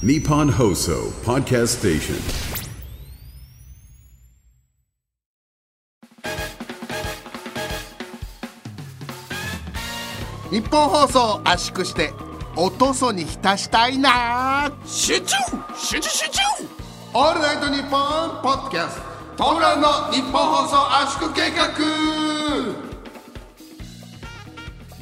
[0.00, 2.14] Nippon Hoso Podcast Station.
[10.52, 12.12] 日本放送圧縮して
[12.54, 15.34] おとそに浸したいな集中
[15.76, 16.40] 集中集中
[17.14, 19.00] オールナイトニッポンポッドキャス
[19.36, 21.74] トトムランの日本放送圧縮計画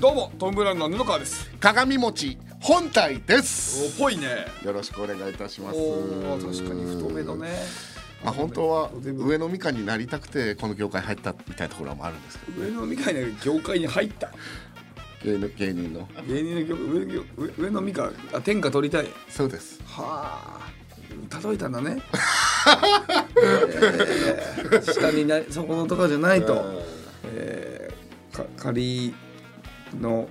[0.01, 3.95] どうもトム・ブラウンの布川です鏡餅本体です。
[3.97, 4.45] おぽいね。
[4.65, 5.79] よろしくお願いいたします。
[6.45, 7.49] 確かに太めのね。
[8.25, 14.33] まあ本当は上のみかんになりたくてこの業界入ったみたいなところもあるんですけど上野みたいな業界に入った。
[15.23, 16.09] 芸能芸人の。
[16.27, 19.07] 芸人の業上上上野美香あ天下取りたい。
[19.29, 19.81] そうです。
[19.85, 21.49] はあ。
[21.49, 22.03] 例えたんだね、
[23.41, 26.83] えー下になそこのとかじゃないと、
[27.25, 29.15] えー、か仮
[30.01, 30.29] の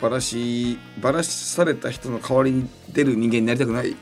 [0.00, 3.96] ばらしばらされた人の代わりに出る人間になりたくない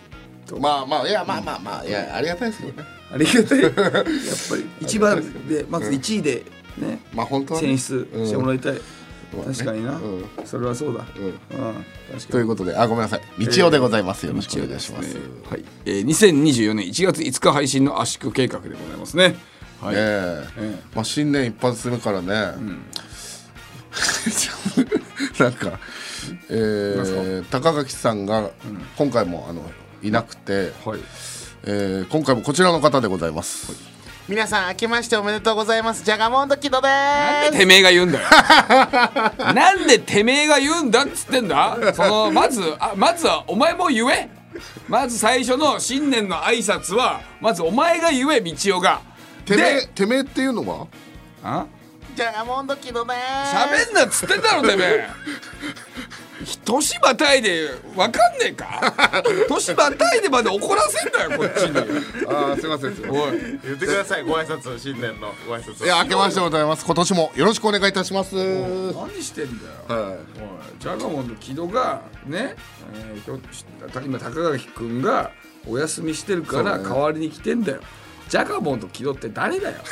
[0.46, 0.58] と。
[0.58, 2.88] まあまあいやまあまあまあいやありがたいですけどね。
[3.12, 3.62] ありがたい。
[3.62, 6.44] やっぱり一番でまず1位で
[6.78, 8.80] ね、まあ本当選出してもらいたい、うん
[9.42, 10.24] 確かにな、うん。
[10.44, 11.24] それはそうだ、うん。
[11.24, 13.20] うん、確かにということであごめんなさい。
[13.44, 15.14] 道夫でございます、よろしくお願いします。
[15.14, 15.20] ね
[15.50, 19.36] はい、えー、2024年1月5日配信の圧縮計画でございますね。
[19.80, 22.54] はい、えええまあ新年一発目からね、
[25.42, 25.78] なんか、
[26.48, 28.50] えー、高垣さんが
[28.96, 29.62] 今回もあの
[30.02, 31.00] いなくて、はい。
[31.66, 33.72] えー、今回もこちらの方でございます、
[34.28, 36.04] 皆さん明けましておめでとうございます。
[36.04, 38.28] ジャガモンドキドでなんでてめえが言うんだよ。
[39.54, 41.78] なんでてめえが言うんだっつってんだ？
[41.94, 44.28] そのまずあまずはお前も言え。
[44.86, 49.00] まず最初の新年の挨拶はまずお前が言え道夫が。
[49.46, 50.86] てめえでてめえっていうのは？
[51.42, 51.66] あ？
[52.14, 55.08] ジャガモンドキドで喋んなっつってんだろてめえ。
[56.64, 58.92] 年またいでわかんねえか？
[59.48, 62.26] 年またいでまで怒らせんだよこっちに。
[62.28, 63.58] ああすいませんおい。
[63.64, 65.84] 言ってくださいご挨拶新年のご挨拶。
[65.84, 66.84] いや明けましてございます。
[66.84, 68.36] 今年もよろしくお願いいたします。
[68.36, 69.58] は何してん
[69.88, 70.10] だよ。
[70.10, 70.12] い。
[70.12, 70.18] おい
[70.78, 72.54] ジャガモンの木戸がね、
[72.94, 75.30] えーひょっとした今高垣君が
[75.66, 77.80] お休みしてるから代わりに来てんだよ、
[78.28, 79.76] ジャガモンと木戸って誰だよ。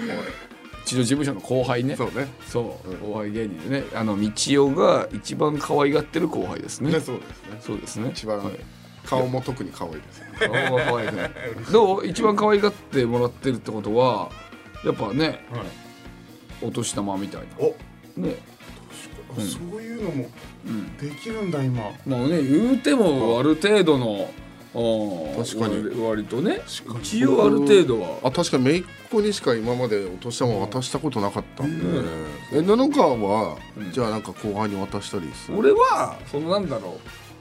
[0.00, 0.08] おい。
[0.08, 0.59] う
[0.90, 1.96] ちの事務所の後輩ね。
[1.96, 2.28] そうね。
[2.46, 3.06] そう。
[3.06, 3.84] 後輩芸人でね。
[3.94, 6.92] あの道夫が一番可愛がってる後輩ですね。
[6.92, 7.58] ねそうですね。
[7.60, 8.10] そうですね。
[8.10, 8.54] 一番、はい。
[9.04, 11.30] 顔も特に可愛いです 顔が可愛くない。
[11.72, 12.06] どう？
[12.06, 14.30] 一番可愛がってもらってるってことは
[14.84, 15.44] やっぱね、
[16.62, 17.74] お年玉みたいお。
[18.20, 18.36] なね
[19.38, 20.96] そういうのもん。
[20.98, 25.84] できるんだ今、まあね言うてもある程度のあ確かに。
[25.84, 26.60] 割割とね。
[27.02, 28.18] 一応ある程度は。
[28.22, 32.08] あ確かに姪っ子にしか今までお年玉渡したことなかったんで、
[32.52, 33.58] え布川は、
[33.92, 35.58] じゃあなんか後輩に渡したりする？
[35.58, 37.00] 俺はそのなんだろ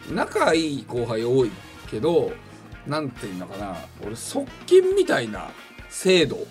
[0.09, 0.13] う。
[0.13, 1.51] 仲いい後輩多い
[1.91, 2.31] けど
[2.88, 3.78] なんていうのかな。
[4.03, 5.50] 俺側近みたいな
[5.89, 6.47] 制度、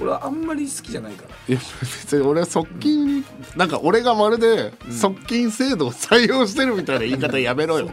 [0.00, 1.34] 俺はあんまり好きじゃないから。
[1.48, 3.24] いや別に俺は側近
[3.56, 7.90] なんか俺がまるで側近制度を採用してるみたいな言い方やめろよ。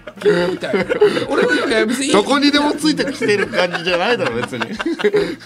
[0.51, 0.85] みたいな
[1.29, 4.65] 俺は別にどこにでもついてきてる感じじゃないだろ別に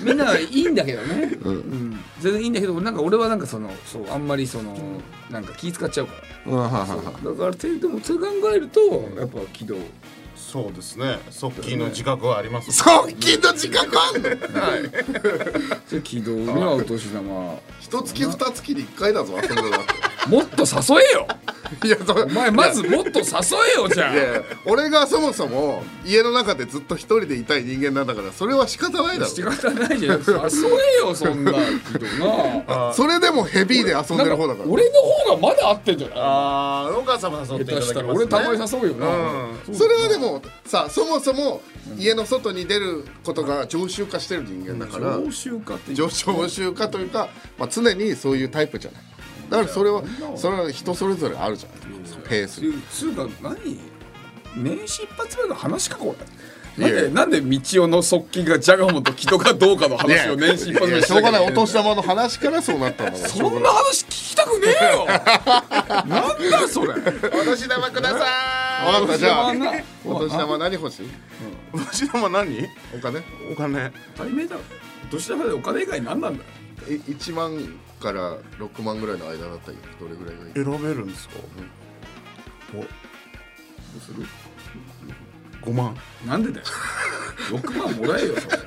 [0.02, 4.76] みんないいんだけどね、うん全然いいんだけどなんか俺はなんかそのそうあんまりその
[5.30, 6.14] なんか気使っちゃうか
[6.46, 8.82] らうんはははだからてでもそれ考えると
[9.18, 9.78] やっぱ軌道
[10.52, 11.20] そうですね。
[11.30, 14.30] 側近の自覚はあります 側近の自覚あんの？
[15.88, 17.56] それ軌道にはお年玉。
[17.80, 19.72] 一月二月に一回だぞ遊んでるの。
[19.72, 19.78] だ
[20.28, 21.28] もっと誘えよ！
[21.86, 23.26] いやそお前まずもっと誘
[23.78, 24.12] えよじゃあ。
[24.66, 29.32] 俺がそもそも家の中でずっと一人でいたい人間なんだからそれは仕方ないだろ。
[29.32, 30.20] 仕方ないじゃん。
[30.20, 30.26] 誘
[30.98, 31.52] えよそんな。
[31.54, 31.58] 軌
[32.00, 32.94] 道な。
[32.94, 34.70] それでもヘビーで遊んでる方だから。
[34.70, 36.18] 俺の方がまだ合ってんじゃない？
[36.20, 41.62] ああお母様誘っていただ俺たまに誘うよな、それはでもさそもそも
[41.98, 49.02] 家の外に出ることが常習化してる人間だから常習化って常習化というか、まあ、常にそういうタイプじゃない。
[49.50, 50.04] だからそれは
[50.36, 51.72] それは人それぞれあるじゃん。
[52.24, 52.62] ペース
[52.92, 53.80] つうか何？
[54.56, 56.26] 年始一発目の話かこれ。
[56.78, 61.46] なんでなんで道夫の側近がジャガモンと木戸かどうかの話を年始一発目しょうがない。
[61.46, 65.06] おし年玉の話からそうなったんだそんな話聞きたくねえよ。
[66.08, 66.94] なんだそれ。
[66.94, 68.26] お年玉くださ
[68.86, 69.18] 分かった。
[69.18, 69.54] じゃあ
[70.06, 71.10] お年玉何欲しい？
[71.74, 72.68] お年玉何？
[72.96, 73.22] お金？
[73.52, 73.92] お金。
[74.16, 74.62] 当たり前だろ
[75.06, 76.44] お年玉でお金以外何なんだ？
[76.44, 76.50] よ
[76.88, 80.54] え1万から6万ぐらいの間だったらどれぐらいがいい？
[80.54, 81.36] 選べるんですか、
[82.74, 82.86] どう
[84.02, 84.26] する
[85.62, 85.96] ？5万。
[86.26, 86.66] なんでだよ。
[87.52, 88.58] 6万もらえよそれ。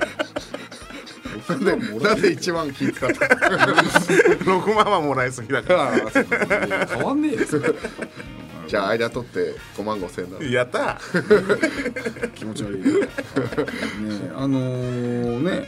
[1.57, 3.25] 6万もらなんで1万気使った？
[3.25, 7.39] 6万はもらいすぎだからえ変わんねえよ
[8.73, 10.43] じじゃあ間取って5万5千円だ。
[10.45, 10.99] やった。
[12.33, 13.07] 気持ち悪いね。
[14.35, 15.67] あのーね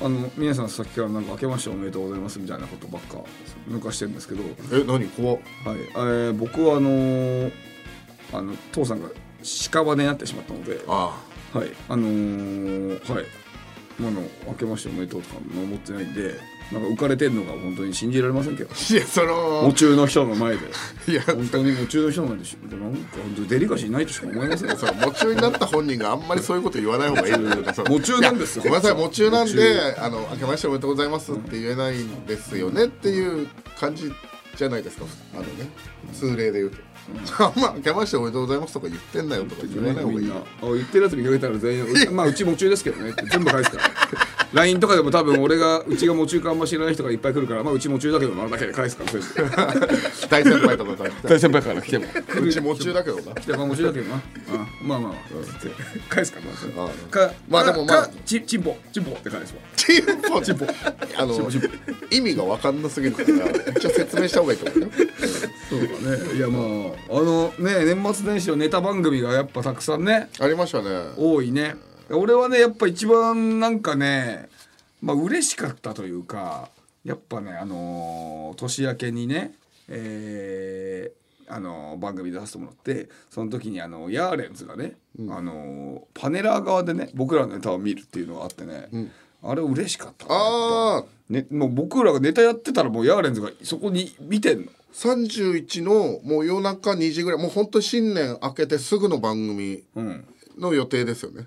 [0.00, 3.18] あの皆さんさっきからなんか明けましておめでとうございますみたいなことばっか
[3.68, 5.06] 抜かしてるんですけど、はいえ何？
[5.08, 5.38] 怖っ。
[5.66, 7.52] えー僕はあのー
[8.32, 9.08] あの父さんが
[9.42, 10.80] 屍になってしまったので。
[10.88, 11.14] あ
[11.52, 11.70] はい。
[11.90, 13.24] あのーはい。
[14.00, 16.34] まああの明けましておめでとうとかも思ってないんで
[16.72, 18.70] なんか浮かれてんのが本当に信じられませんけど。
[18.72, 20.60] あいやその夢中の人の前で。
[21.08, 21.22] いや。
[21.22, 24.76] 本当に夢中の人の前でしなんか本当にデリカシーないとしか思いませんよ。
[24.76, 27.34] そう夢中になった本人があんまりそういうこと言わない方がいい
[27.88, 28.62] 夢中なんですよ。
[28.64, 33.48] ごめんなさい夢中なん夢であの明けましておめでとうございますって言えないんですよねっていう
[33.78, 34.12] 感じ
[34.56, 35.04] じゃないですか。
[35.34, 35.70] あのね
[36.12, 36.76] 通例で言うと、
[37.44, 37.60] あん。
[37.60, 43.84] ま明けましておめでとうございますとか言ってんなよとか言わない方がいい言ってるやつ見かけたら全員う まあうち夢中ですけどねって全部返すから
[44.56, 49.28] LINE とかでも多分俺がうちが夢中かあんま知らない人がいっぱい来るからまあうち夢中だけどなだけで返すから全部
[50.28, 52.04] 大先輩とかさ大先輩から来ても。
[52.06, 53.34] うち夢中だけどな。
[53.34, 54.16] 来てまあ夢中だけどな。
[54.16, 54.20] あ
[54.82, 55.12] まあまあ
[55.60, 55.76] つって
[56.08, 56.90] 返すからな
[57.48, 58.02] まあでもまあ。
[58.04, 59.60] かちチンポチンポって返すわ。
[59.76, 60.66] チンポチンポ
[61.18, 61.50] あの
[62.10, 64.88] 意味が分かんなすぎるから一応説明した方がいいと思うよ。
[65.68, 65.86] そうだ
[66.16, 71.74] ねいやまああのね年末年始のネタ番組がやっぱたくさんねありましたね多いね
[72.10, 74.48] 俺はねやっぱ一番なんかね
[75.02, 76.68] まあ嬉しかったというか
[77.04, 79.54] やっぱねあのー年明けにね
[79.88, 84.94] えーあのー番組出させてもらってその時にあのヤーレンズがね、
[85.30, 88.88] あのーパネラー側でね僕らのネタを見るっていうのがあってね、
[89.42, 94.66] あれ嬉しかったなああね、もう僕らがネタやってたらもうヤーレンズがそこに見てんの。
[94.94, 99.84] 31のもう夜中2時ぐらいもう本当新年明けてすぐの番組
[100.58, 101.46] の予定ですよね、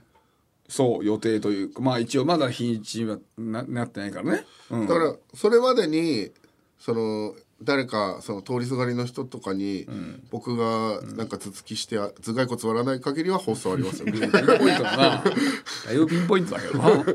[0.70, 6.32] そう予定というかまあ一応まだ日にちはななってないからね、うん、だからそれまでに
[6.78, 9.86] その誰かその通りすがりの人とかに、
[10.32, 14.06] 僕がなんか頭突きして頭蓋骨割らない限りは放送ありますよ。
[14.06, 14.38] ねピンポ
[14.70, 15.24] イントだな。
[15.86, 17.06] だいぶピンポイントだけどな、 うん、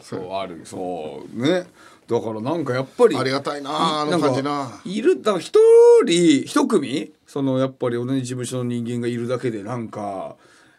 [0.00, 0.60] そうある。
[0.64, 1.66] そうね。
[2.08, 4.80] だからなんかやっぱりありがたいなああの感じな。
[4.84, 5.58] いるだから一
[6.06, 10.36] 人一組そのやっぱり同じ事務所の人間がいるだけでなんか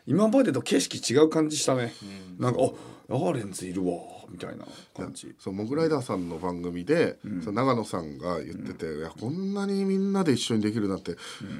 [0.09, 1.93] 今までと景色違う感じしたね、
[2.39, 2.69] なんかあ
[3.09, 3.93] ヤーレンズいるわ
[4.29, 4.65] みたいな
[4.97, 5.33] 感じ。
[5.39, 11.15] そうモグライダーさんの番組で、その長野さんが言ってて、いやこんなにみんなで一緒にできるなんて、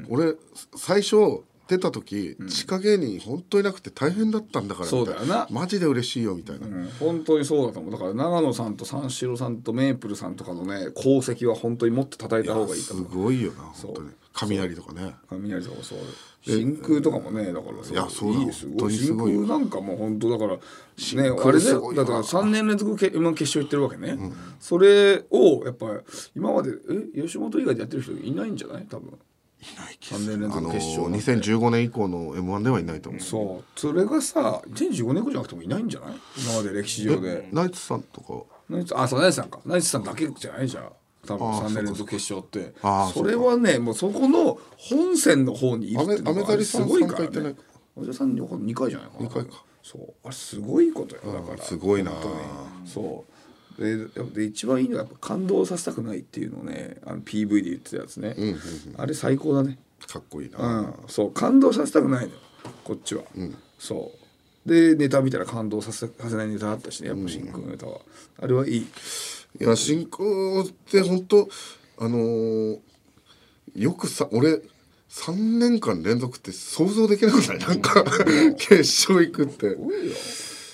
[0.09, 0.33] 俺
[0.75, 5.47] 最初出た時、地下芸人本当いなくて大変だったんだからそうだよな。
[5.51, 6.89] マジで嬉しいよみたいな、うん。
[6.99, 7.91] 本当にそうだと思う。
[7.91, 13.23] だから長野さんと三四郎さんとメープルさんとかのね功績は本当にもっと叩いた方がいいとす思う。
[13.23, 14.09] ごいよな本当に。
[14.33, 15.13] 雷とかね。
[15.29, 15.99] 雷とかそう
[16.41, 18.93] 真空とかもねだからさいやそうだいいすごい。
[18.97, 20.59] 真空なんかもう本当だからね
[21.37, 24.17] 空あれねだから3年連続け今決勝行ってるわけね、
[24.59, 25.87] それをやっぱ
[26.35, 26.71] 今まで
[27.15, 28.85] え吉本以外でやってる人いないんじゃない？
[28.89, 29.17] 多分。
[30.01, 33.21] 3年連あの続決勝なんて2015年以降の m 1ではいないと思う。
[33.21, 33.79] そう。
[33.79, 36.15] それがさ2015年後じゃなくてもいないんじゃない？
[36.37, 37.49] 今まで歴史上で。
[37.51, 39.59] ナイツさんとかナイツあそうナイツさんか。
[39.65, 40.69] ナイツさんだけじゃない？
[40.69, 40.89] じゃん
[41.25, 42.73] 多分3年連続決勝って。
[43.13, 47.55] それはねもうそこの本線の方にいるってのアメアメザリさんすごいからね。
[47.97, 49.25] アメザリさん2回じゃないかな。
[49.25, 49.63] 二回か。
[49.81, 51.61] そうあれすごいことよだから。
[51.63, 52.11] すごいな
[52.85, 53.39] そう。
[53.79, 58.35] でで一番いいのはやっぱ感動させたくないっていうのをねあの PV で言ってたやつね、
[58.97, 59.79] あれ最高だね。
[60.05, 62.39] かっこいいな、うん、そう感動させたくないのよ
[62.83, 63.23] こっちは、
[63.77, 64.11] そ
[64.65, 64.69] う。
[64.69, 67.99] でネタ見たら感動させさせないネタあったしねやっぱ真空のネタは、
[68.41, 68.87] あれはいい
[69.59, 71.47] いや進行って本当
[71.97, 72.79] あのー
[73.75, 74.61] よくさ俺
[75.09, 77.57] 3年間連続って想像できなくない？
[77.59, 78.03] なんか
[78.57, 78.75] 決
[79.09, 79.77] 勝行くって。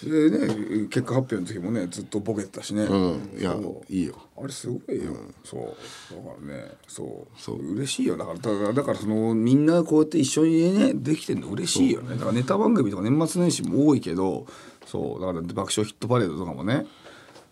[0.03, 3.39] でね結果発表の時もねずっとボケてたしね、うん。
[3.39, 3.57] いや
[3.89, 4.15] いいよ。
[4.37, 5.13] あれすごいよ、
[5.43, 6.15] そう。
[6.15, 7.41] だからねそう。
[7.41, 7.73] そう。
[7.73, 8.15] 嬉しいよ。
[8.17, 12.11] だからだからだからそのみんなこうやって一緒にねできてんの嬉しいよね。
[12.15, 14.45] だからネタ番組とか年末年始も多いけど
[14.85, 15.21] そう。
[15.21, 16.85] だから爆笑ヒットパレードとかもね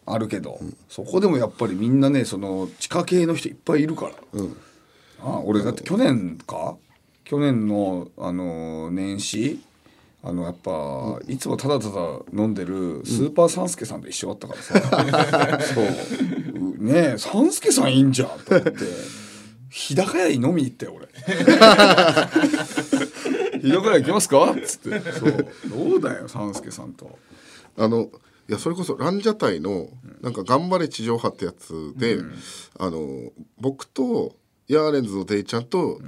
[0.05, 4.11] あるけど、そこでもやっぱりみんなねその地下系の人いっぱいいるから、
[5.21, 6.75] あ俺だって去年か？
[7.23, 9.61] 去年の、あの年始
[10.21, 11.95] あのやっぱ、いつもただただ
[12.33, 14.79] 飲んでるスーパーサンスケさんと一緒だったからさ、
[15.73, 15.85] そう。
[15.85, 18.71] うねえサンスケさんいいんじゃんと思って。
[19.69, 21.07] 日高屋に飲みに行ったよ俺。
[23.59, 24.51] 日高屋行きますか？
[24.51, 24.99] っつって。
[25.11, 25.47] そう。
[25.69, 27.17] どうだよサンスケさんと。
[27.77, 28.09] あの
[28.49, 29.87] いやそれこそランジャタイの
[30.21, 32.19] なんか「頑張れ地上波」ってやつで、
[32.77, 34.35] あの僕と
[34.67, 35.99] ヤーレンズのデイちゃんと、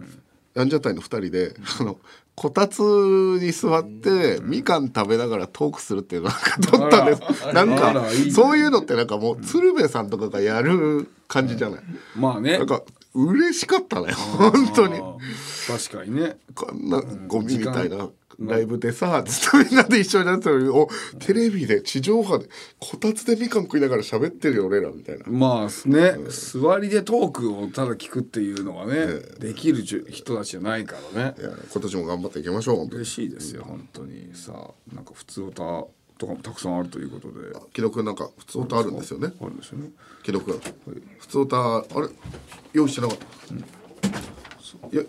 [0.53, 1.97] ランジャタイの2人であの
[2.35, 7.21] こたつに座って、みかん食べながらトークするっていうのをなんか撮ったんです。
[7.53, 11.83] なんあかそういうのってなんかもう鶴瓶さんとかがやる感じじゃない、
[12.17, 12.57] まあね。
[12.57, 14.99] なんか嬉しかったね本当に。
[15.65, 16.37] 確かにね。
[16.53, 20.89] こんなゴミみたい時なライブでさずっとみんなで一緒になってたのにお
[21.19, 22.47] テレビで地上波で
[22.79, 25.25] こたつでみかん食いながら喋ってるよ俺らみたいな。
[25.27, 29.05] まあね、座りでトークをただ聞くっていうのがね、
[29.39, 31.35] できる人たちじゃないからね。
[31.39, 34.31] いや今年も頑張っていきましょう嬉しいですよ本当に。
[34.33, 34.53] さ
[34.93, 35.55] なんか普通歌
[36.17, 37.55] とかもたくさんあるということで。
[37.73, 39.33] 記録なんか普通歌あるんですよね。
[39.41, 39.89] あるんですよね。
[40.23, 40.59] 記録
[41.19, 42.07] 普通歌あれ？
[42.73, 45.05] 用意してなかった、いやい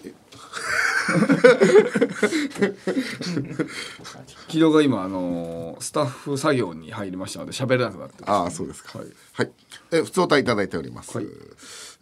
[4.48, 8.98] 木戸が今あのースタッフ作業に入りましたので喋れなくなってああそうですか。
[9.32, 9.50] はい、
[9.92, 11.18] えふつおたいただいております、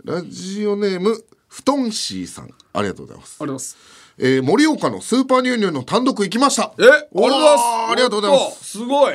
[0.05, 2.51] ラジオネームふとんしーさん。
[2.73, 3.37] ありがとうございます。
[3.41, 3.77] ありがとうございます。
[4.19, 6.73] えー、盛岡のスーパーニューニューの単独行きました。
[6.79, 7.65] えありがとうございます。
[7.91, 8.65] ありがとうございます。
[8.65, 9.15] すごい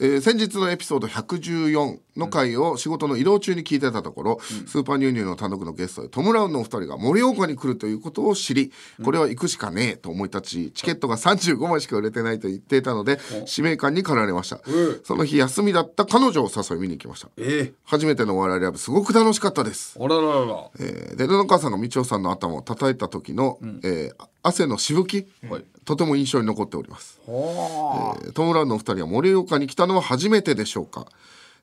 [0.00, 8.72] えー先日のエピソード114の回を仕事の移動中に聞いてたところ、スーパーニューニューの単独のゲストでトム・ブラウンのお二人が盛岡に来るということを知り
[9.04, 14.60] これは行くしかねえと思い立ちチケットが35枚しか売れてないと言っていたので使命感に駆られました、
[15.04, 17.28] その日休みだった彼女を誘い見に行きました。
[17.36, 19.96] え初めてのお笑いライブすごく楽しかったです。
[20.00, 20.70] あらららら。
[20.80, 27.18] えーで布川さんが道夫さんの頭を叩いた時の、えー汗のしぶき、はいとても印象に残っております。
[27.26, 31.06] はえートム・ラウンのお二人は盛岡に来たのは初めてでしょうか。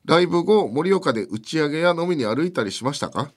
[0.04, 3.30] ライブ後盛岡で打ち上げや飲みに歩いたりしましたか、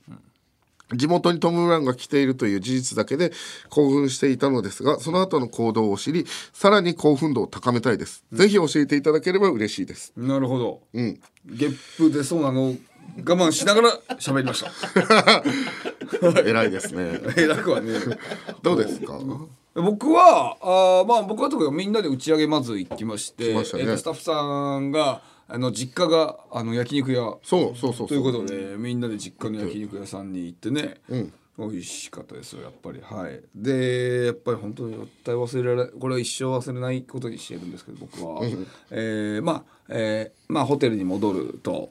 [0.94, 3.32] 地元にトム・ラウンが来ているという事実だけで
[3.70, 10.13] 興奮していたのですがその後の行動を知りさらに興奮度を高めたいです、ぜひ教えていただければ嬉しいです。
[10.18, 11.20] あなるほど、ん。
[11.46, 12.75] ゲップ出そうなのを
[13.18, 15.44] 我慢しながら喋りました。
[16.42, 17.20] 偉いですね。
[17.38, 17.94] え楽はね
[18.62, 19.20] どうですか？
[19.75, 23.63] 僕はあーまあ僕はとかみんなで打ち上げまず行きましてね。
[23.63, 27.38] スタッフさんがあの実家があの焼肉屋。
[27.44, 31.01] そうそうそうということでみんなで実家の焼肉屋さんに行ってね、
[31.58, 33.00] 美味しかったですよやっぱり。
[33.01, 33.42] はい。
[33.56, 38.42] でやっぱり本当に絶対忘れられこれは一生忘れないことにしてるんですけど僕は、
[38.92, 41.89] えーまあ、えーまあホテルに戻ると、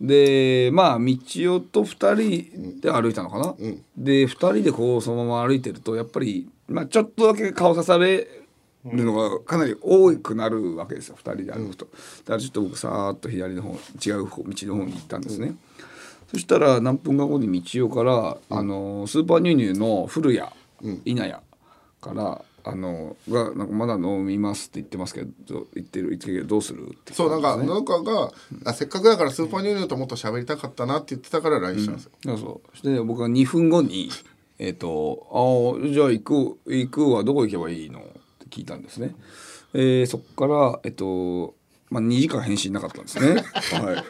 [0.00, 1.16] でまあ道
[1.56, 2.14] 夫と2
[2.54, 3.54] 人で歩いたのかな、
[3.96, 8.26] で2人でこうそのまま歩いてるとやっぱり、まあ、ちょっとだけ顔さされ
[8.84, 11.16] るのがかなり多くなるわけですよ。
[11.16, 11.84] 2人で歩くと。
[11.84, 15.54] だからちょっと僕さーっと左の方違う方道の方に行ったんですね。
[16.32, 20.48] そしたら何分か後に道夫から、あのスーパーニューニューの古谷
[21.04, 21.34] 稲谷
[22.00, 28.32] から、あのがなんかまだ飲みますって言ってますけど言ってる言ってるけどどうするってそうなんか農家が
[28.64, 34.10] あせっかくだからスーパーニューニューともっと喋りたかったなって言ってたから LINE したんですよ、そうそうそして僕が2分後に
[34.58, 35.26] 「えっ、と
[35.80, 38.10] ああじゃあ行く行くはどこ行けばいいの?」って
[38.50, 39.14] 聞いたんですね。
[39.72, 41.54] えーそっからえっ、と
[41.90, 43.42] まあ2時間返信なかったんですね。
[43.78, 44.04] は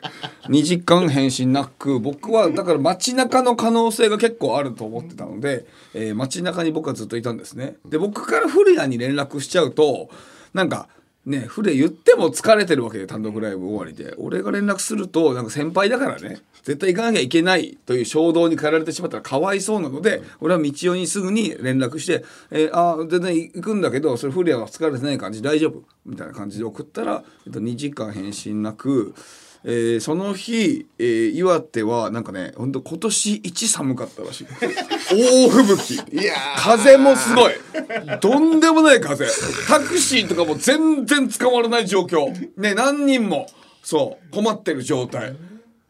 [0.49, 7.77] い、2時間返信なく僕はだから街中の可能性が結構あると思ってたので、えー街中に僕はずっといたんですね。
[7.89, 10.11] で僕から古谷に連絡しちゃうと
[10.53, 10.89] なんか
[11.27, 29.15] ね古谷言っても疲れてるわけで単独ライブ終わりで俺が連絡するとなんか先輩だからね絶対行かなきゃいけないという衝動に駆られてしまったらかわいそうなので俺は道夫にすぐに連絡して「えー、あ全然行くんだけどそれフレは疲れてない感じ大丈夫」みたいな感じで送ったら、えっと、2時間返信なく。
[29.65, 34.47] えーその日、えー岩手はなんかね本当今年一寒かったらしい。
[35.11, 36.15] 大吹雪。
[36.23, 37.53] いや風もすごい。
[38.21, 39.27] とんでもない風。
[39.69, 42.31] タクシーとかも全然捕まらない状況。
[42.57, 43.47] ね何人も。
[43.83, 44.31] そう。
[44.31, 45.37] 困ってる状態。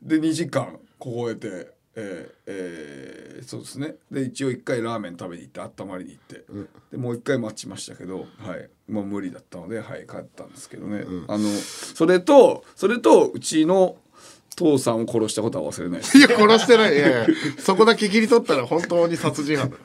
[0.02, 1.68] で2時間凍えて
[2.00, 3.94] えーえーそうですね。
[4.10, 6.44] で一応一回ラーメン食べに行って温まりに行って、
[6.90, 13.96] でもう一回待ちましたけど、はい、もう無理だったので、はい、帰ったんですけどね、あのそれとそれとうちの
[14.56, 16.00] 父さんを殺したことは忘れない。
[16.00, 16.96] いや殺してない。
[16.96, 17.26] いや
[17.58, 19.70] そこだけ切り取ったら本当に殺人犯。
[19.70, 19.76] だ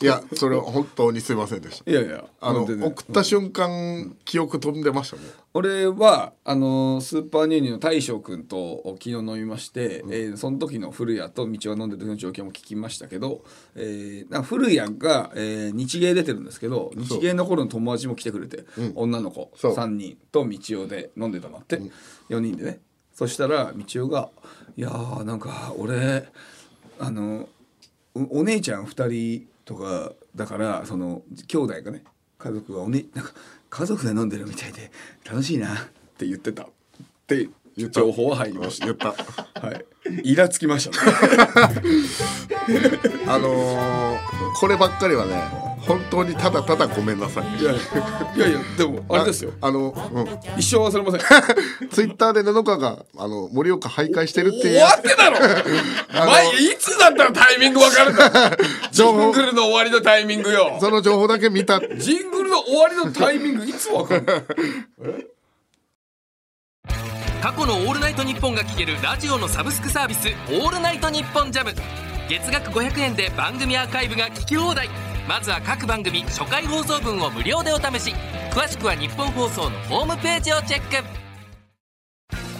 [0.00, 1.90] いやそれは本当にすいませんでした。
[1.90, 5.22] いやいやあの全然送った瞬間記憶飛んでましたね
[5.54, 13.44] 俺はあのスーパーニューニューの大将君と昨日飲みまして、えーその時の古谷と道は飲んでる時の状況も聞きましたけど、
[13.76, 18.64] えーなんか古谷が、えー日芸出てるんですけど日芸の頃の友達も来てくれて、
[18.94, 19.74] 女の子そう。
[19.74, 21.80] 3人と道夫で飲んでたのって、
[22.30, 22.80] 4人でね
[23.14, 24.28] そしたら道夫が
[24.76, 26.28] 「いやーなんか俺
[26.98, 27.48] あの
[28.14, 32.04] お姉ちゃん2人とかだからその兄弟がね
[32.38, 33.32] 家族がおねなんか
[33.70, 34.90] 家族で飲んでるみたいで
[35.24, 35.78] 楽しいなっ
[36.18, 36.66] て言ってたっ
[37.26, 38.86] て情報は入りました。
[38.86, 39.84] 言ったはい。
[40.22, 41.88] イラつきましたね。
[43.26, 45.42] あのーこればっかりはね
[45.80, 47.60] 本当にただただごめんなさい。
[47.60, 47.76] いやい
[48.38, 49.50] やいやでもあれですよ。
[49.60, 51.20] あの、うん、一生忘れません。
[51.90, 54.74] ツイッターで布川があの盛岡徘徊してるっていう。
[54.74, 55.36] 終わってたろ！
[56.26, 58.56] 前いつだったらタイミングわかるんだ
[58.92, 59.28] ジ情報。
[59.28, 60.78] ングルの終わりのタイミングよ。
[60.80, 61.80] その情報だけ見た。
[61.98, 65.33] ジングルの終わりのタイミングいつわかる
[67.44, 71.74] 過去の「オールナイトニッポン」が聴けるラジオのサブスクサービス「オールナイトニッポンジャム。
[72.26, 74.88] 月額500円で番組アーカイブが聞き放題。
[75.28, 78.14] まずは各番組初回放送分を無料でお試し。
[78.50, 81.06] 詳しくは日本放送のホームページをチェック。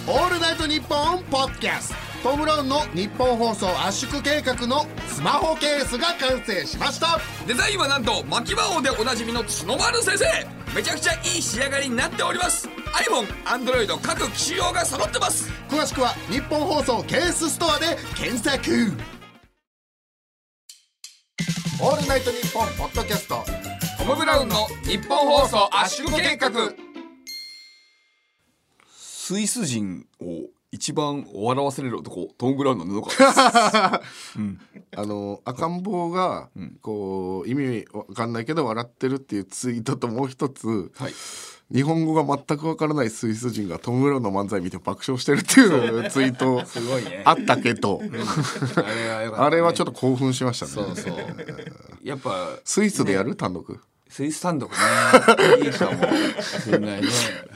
[0.06, 2.03] オールナイトニッポンポッドキャスト。
[2.24, 7.20] トム・ブラウンの日本放送圧縮計画のスマホケースが完成しました。
[7.46, 10.24] デザインはなんと牧場王でおなじみの角丸先生。
[10.74, 12.66] めちゃくちゃいい仕上がりになっております。
[12.66, 15.50] iPhone、Android 各機種用が揃ってます。
[15.68, 18.70] 詳しくは日本放送ケースストアで検索。
[21.82, 23.44] オールナイトニッポンポッドキャスト。
[23.98, 26.50] トム・ブラウンの日本放送圧縮計画。
[28.88, 33.40] スイス人を一番笑わせれる男トム・ブラウンの布川です
[34.96, 36.48] あの赤ん坊が
[36.82, 41.12] こう意味わかんないけど笑ってるっていうツイートともう一つ、はい。
[41.72, 47.22] 日本語が全くわからないスイス人がトム・ブラウンの漫才見て爆笑してるっていうツイートすごいね。
[47.24, 48.24] あったけど、あれね
[49.34, 50.72] あれはちょっと興奮しましたね。
[50.72, 51.16] そうそう。
[52.02, 53.34] やっぱスイスでやる？
[53.34, 53.80] 単独？
[54.14, 54.76] スイス単独ね
[55.60, 55.92] いいかも
[56.40, 57.08] しれないね。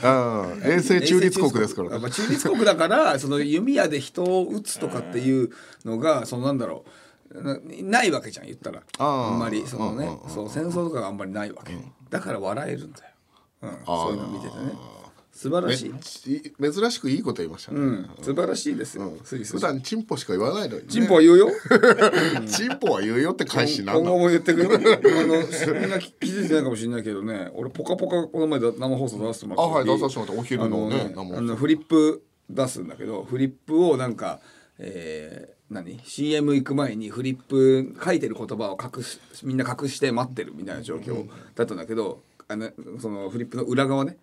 [0.02, 5.50] ああ永世中立国ですからやっぱ中立国だからその弓矢で人を撃つとかっていう
[5.84, 6.84] のがそのなんだろ
[7.30, 8.82] うなないわけじゃん言ったら。
[8.98, 11.74] あんまりそのねそう戦争とかがあんまりないわけ。
[12.10, 13.14] だから笑えるんだよ、
[13.62, 14.97] うん、そういうの見ててね
[15.38, 19.52] 素晴らしい、め珍しくいいこと言いましたね、うん、素晴らしいですよ、スイス。
[19.52, 21.48] 普段チンポしか言わないのに、ね、チンポは言うよ。
[22.50, 24.74] チンポは言うよって返しな今後も言ってくる。
[24.74, 27.52] あのみんな気づいてないかもしれないけどね。
[27.54, 34.40] 俺「ぽかぽか」この前だ生放送出してもらあった時はい出させてもらったお昼のねあのフリップ出すんだけどフリップをなんか
[34.80, 44.16] えー何？CM 行く前にフリップ書いてる言葉を隠しみんな隠して待ってるみたいな状況だったんだけど、あのそのフリップの裏側ね、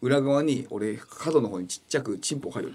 [0.00, 2.74] 裏側に俺角の方にちっちゃくチンポ書いてる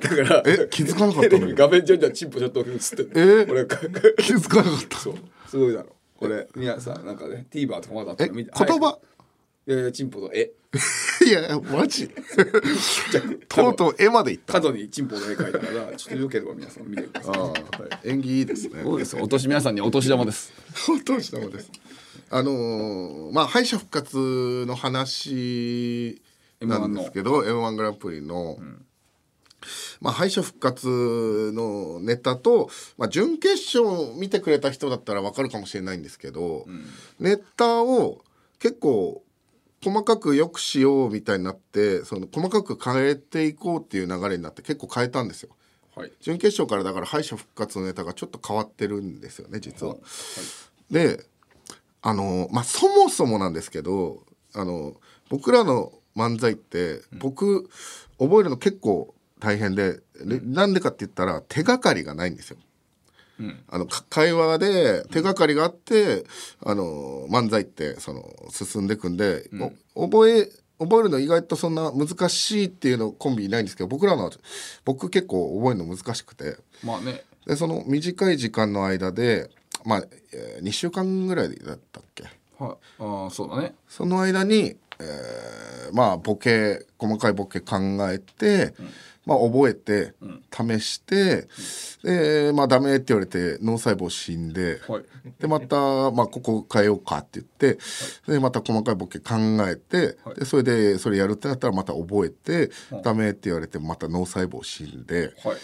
[0.00, 1.46] だから だからえ気づかなかったテレの？
[1.48, 3.46] ビ画面上にはチンポちょっと映ってるえ？
[3.50, 3.76] 俺か
[4.18, 4.98] 気づかなかった？
[4.98, 5.14] そう。
[5.48, 5.94] すごいだろ。
[6.18, 8.98] これ皆さんなんかね TVer とかまだあったえら見て言葉、
[9.66, 10.52] いやいやチンポと絵。
[11.26, 12.08] い、やマジ？
[13.48, 14.54] とうとう絵までいった。
[14.54, 17.34] 角にチンポの絵描いたからちょっとよければ皆さん見てください。
[17.36, 17.52] あ
[17.92, 18.82] あ演技いいですね。
[18.82, 20.52] そうですお年皆さんにお年玉です。
[20.86, 21.70] 本当にしたもです
[22.30, 26.20] あのーまあ敗者復活の話
[26.60, 28.58] なんですけど m 1グランプリの、
[30.00, 36.66] まあ、敗者復活のネタと、まあ、準決勝見てくれた人だったら分かるかもしれないんですけど、
[37.20, 38.22] ネタを
[38.58, 39.22] 結構
[39.84, 45.50] 細かくよくしようみたいになってその細かく変えていこうっていう流れになって結構変えたんですよ。
[45.94, 46.12] はい。
[46.20, 49.96] 準決勝からだから敗者復活のネタがちょっと変わってるんですよね実は。
[50.90, 51.24] で
[52.06, 54.22] あのまあそもそもなんですけど
[54.54, 54.94] あの
[55.28, 57.68] 僕らの漫才って僕
[58.20, 62.58] 覚えるの結構大変ででなんでかって言ったら手がかりがないんですよ。
[63.68, 66.24] あのか会話で手がかりがあって
[66.64, 69.50] あの漫才ってその進んでいくんで、
[69.96, 74.30] お覚え覚えるの意外とそんな難しいっていうのコンビいないんですけど僕らのは
[74.84, 76.56] 僕結構覚えるの難しくて。
[76.84, 77.24] まあね。
[77.46, 79.50] でその短い時間の間で
[79.86, 82.24] まあ、え2週間ぐらいだったっけ？
[82.58, 82.76] はい。
[82.98, 83.74] ああそうだね。
[83.88, 87.76] その間に、えーまあボケ細かいボケ考
[88.10, 88.74] えて、
[89.24, 90.14] まあ覚えて、
[90.52, 91.46] 試して、
[92.02, 95.04] でまあダメって言われて脳細胞死んで、はい。
[95.38, 95.76] でまた、
[96.10, 97.78] まあ、ここ変えようかって言って、
[98.32, 99.34] でまた細かいボケ考
[99.68, 102.72] えて、でそれでそれやるってなったらまた覚えて、
[103.04, 105.32] ダメって言われてまた脳細胞死んで。
[105.44, 105.56] はい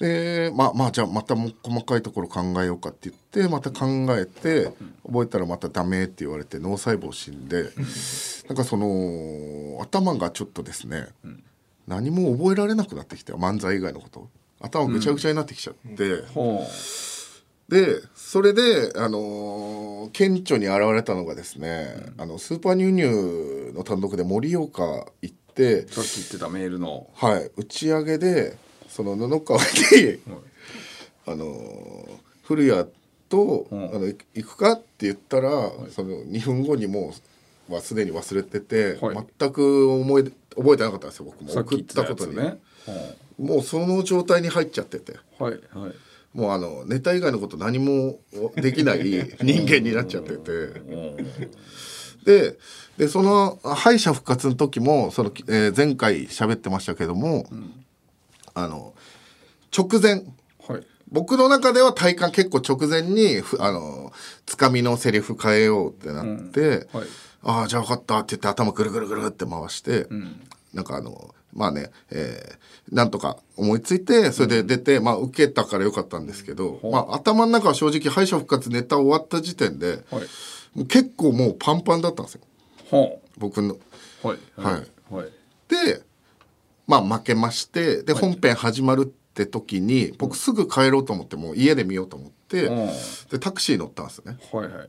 [0.00, 3.86] でまあまあじゃあまたもう細かいところ考えようかって言ってまた考
[4.18, 4.72] えて
[5.06, 7.64] 覚えたらまたダメって言われて脳細胞死んで
[8.48, 11.08] なんかその頭がちょっとですね
[11.86, 14.28] 何も覚えられなくなってきて漫才以外のこと。
[14.60, 16.66] 頭ぐちゃぐちゃになってきちゃって、ほ
[17.68, 27.08] でそれで、あのー顕著に現れたのがですね、あのスーパーニューニューの単独で盛岡行ってうさっき言ってたメールの。
[27.14, 28.56] はい、打ち上げで
[28.90, 29.66] その布川に、
[31.26, 32.84] あのー古谷
[33.28, 33.76] と、ん。
[33.94, 35.50] あの行くかって言ったら、
[35.90, 37.14] その2分後にも
[37.68, 39.26] うはすでに忘れてて、はい。
[39.38, 40.24] 全く思い
[40.56, 41.52] 覚えてなかったんですよ僕も。
[41.52, 42.58] 送ったたことに、ね
[43.38, 45.14] もうその状態に入っちゃってて。
[45.38, 45.92] はいはい。
[46.34, 48.18] もうあのネタ以外のこと何も
[48.56, 49.00] できない
[49.42, 50.40] 人間になっちゃってて。
[52.24, 52.58] で
[52.98, 57.46] でその敗者復活の時もその、えー前回喋ってましたけども、
[58.54, 58.94] あの
[59.76, 60.24] 直前。
[60.66, 60.86] はい。
[61.10, 64.12] 僕の中では体感結構直前にふあの
[64.46, 67.06] つかみのセリフ変えようってなって「はい。
[67.42, 70.06] ああじゃあ分かった」って言って頭ぐるぐるぐるって回して、
[70.72, 80.84] なんかあのまあね、えーなんとか思いついてそれで出て、まあ受けたからよかったんですけど、まあ、頭の中は正直敗者復活ネタ終わった時点で、はい。
[80.86, 82.40] 結構もうパンパンだったんですよ。
[82.90, 83.76] は僕の。
[84.24, 84.38] あはい。
[84.56, 85.14] はい。
[85.14, 85.28] はい。
[85.68, 86.02] で
[86.90, 92.90] まあ負けましてで本編始まるって時に僕すぐ帰ろうと思ってもう家で見ようと思ってうん。
[93.30, 94.38] でタクシー乗ったんですよね。
[94.52, 94.88] はいはい。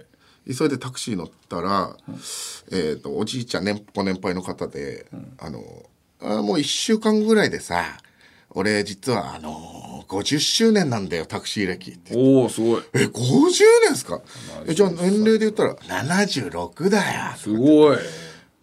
[0.57, 1.95] 急いでタクシー乗ったら、
[2.71, 5.05] えー、とおじいちゃん年ご年配の方で、
[5.37, 5.61] あの
[6.19, 7.85] あもう1週間ぐらいでさ
[8.49, 12.15] 俺実はあの50周年なんだよタクシー歴って。
[12.15, 12.83] おおすごい。
[12.93, 13.11] え50
[13.83, 14.21] 年ですか
[14.65, 17.37] えじゃあ年齢で言ったら76だよ。
[17.37, 17.97] すごい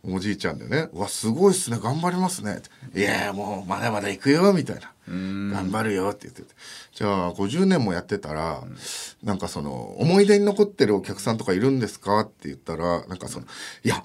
[0.04, 2.62] おじいちゃんでね「うわすごいっすね頑張りますね」
[2.94, 6.48] いやいやもうまだまだ行くよ」みたいな「頑張るよ」って言ってて。
[6.94, 8.64] じゃあ50年もやってたら、
[9.22, 13.46] なんかその「思い出に残ってるお客さんとかいるんですか?」って言ったらなんかその
[13.84, 14.04] 「いや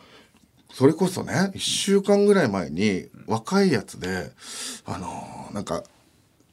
[0.71, 4.31] それこそね1週間ぐらい前に若いやつで
[4.85, 5.83] あのなんか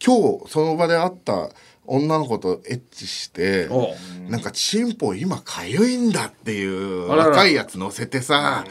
[0.04, 1.50] 今日その場で会った
[1.86, 3.94] 女の子とエッチしてお
[4.28, 8.64] なんかチンポ今かゆいんだっていう若いやつ乗せてさ。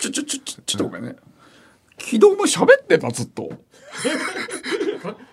[0.00, 1.16] ちょちょちょちょちょっとごめんね。
[1.98, 3.50] 昨日も喋ってたずっと。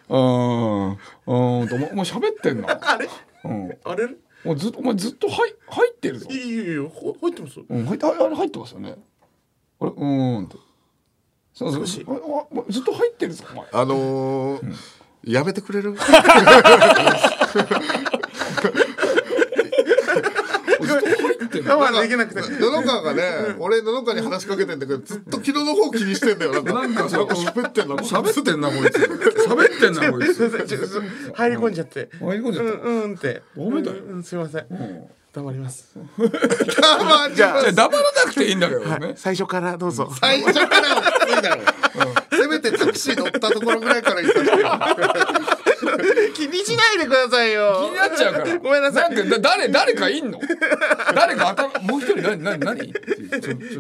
[0.10, 0.92] うーん。
[0.92, 2.78] うーんともうもう喋ってんな。
[2.82, 3.08] あれ？
[3.46, 3.78] うん。
[3.86, 4.08] あれ？
[4.44, 6.28] もうずっとお前ずっと入入ってるぞ。
[6.30, 8.96] いいよいいよほ入ってますうん入ってああれ入ってますよね。
[9.80, 9.92] あれ？
[9.92, 10.48] うーん。
[10.48, 10.60] と
[11.54, 13.66] そうそうずっと入ってるぞお前。
[13.72, 14.74] あのー
[15.32, 15.96] やめてくれる？
[21.68, 22.42] 我慢できなくて。
[22.42, 26.54] 布川がね俺布川に話しかけてんだけどずっと昨日の方気にしてんだよ。
[26.64, 28.96] なんか喋ってんの喋ってんなこいつ。
[28.98, 30.50] 喋ってんなこいつ。
[31.36, 32.10] 入り込んじゃって。
[32.22, 32.72] 入り込んじゃった。
[32.72, 33.42] うんうんって。
[33.58, 33.98] ダメだよ。
[34.08, 34.66] うんうんすいません。
[35.32, 35.90] 黙ります。
[36.76, 39.14] じゃあじゃあ黙らなくていいんだけどね。
[39.16, 40.12] 最初からどうぞ。
[40.20, 41.69] 最初からはきついだろせ
[42.72, 44.40] めてタクシー乗ったところぐらいから言って
[46.36, 47.88] 気にしないでくださいよ。
[47.88, 48.60] 気になっちゃうから。
[48.60, 49.12] ごめんなさい。
[49.14, 50.40] んかだ誰誰かいんの？
[51.16, 52.94] 誰か頭もう一人何 何何？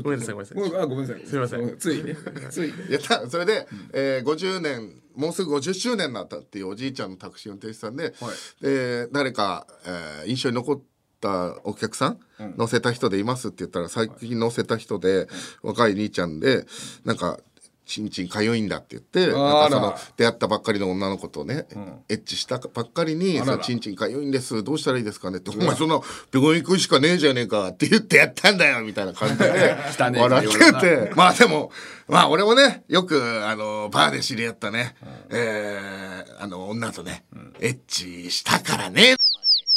[0.03, 0.87] ごめんなさいごめんなさい。
[0.87, 1.27] ごめんなさい。
[1.27, 1.77] すいません。
[1.77, 2.17] ついね。
[2.49, 8.13] ついやたそれで、えー、50年もうすぐ50周年になったっていうおじいちゃんのタクシー運転手さんで,、
[8.61, 10.81] で誰か、えー印象に残っ
[11.21, 12.19] たお客さん、
[12.57, 15.27] 乗せた人でいますって言ったら最近乗せた人で、
[15.61, 16.65] 若い兄ちゃんで
[17.03, 17.39] なんか
[17.89, 21.65] 「ちんちんかゆいんだ」って言ってなんかその出会ったばっかりの女の子とね、
[22.07, 24.63] エッチしたばっかりに「あららそのちんちんかゆいんです。
[24.63, 25.99] どうしたらいいですかね」って「お前そんな
[26.31, 29.75] 病院行くしかねえじゃねえか」って言ってやったんだよみたいな感じで。
[29.99, 31.11] 笑ってて。
[31.15, 31.71] まあでも
[32.07, 34.95] まあ俺もねよくあのバーで知り合ったね、
[35.29, 37.25] えーあの女とね、
[37.59, 39.17] エッチしたからね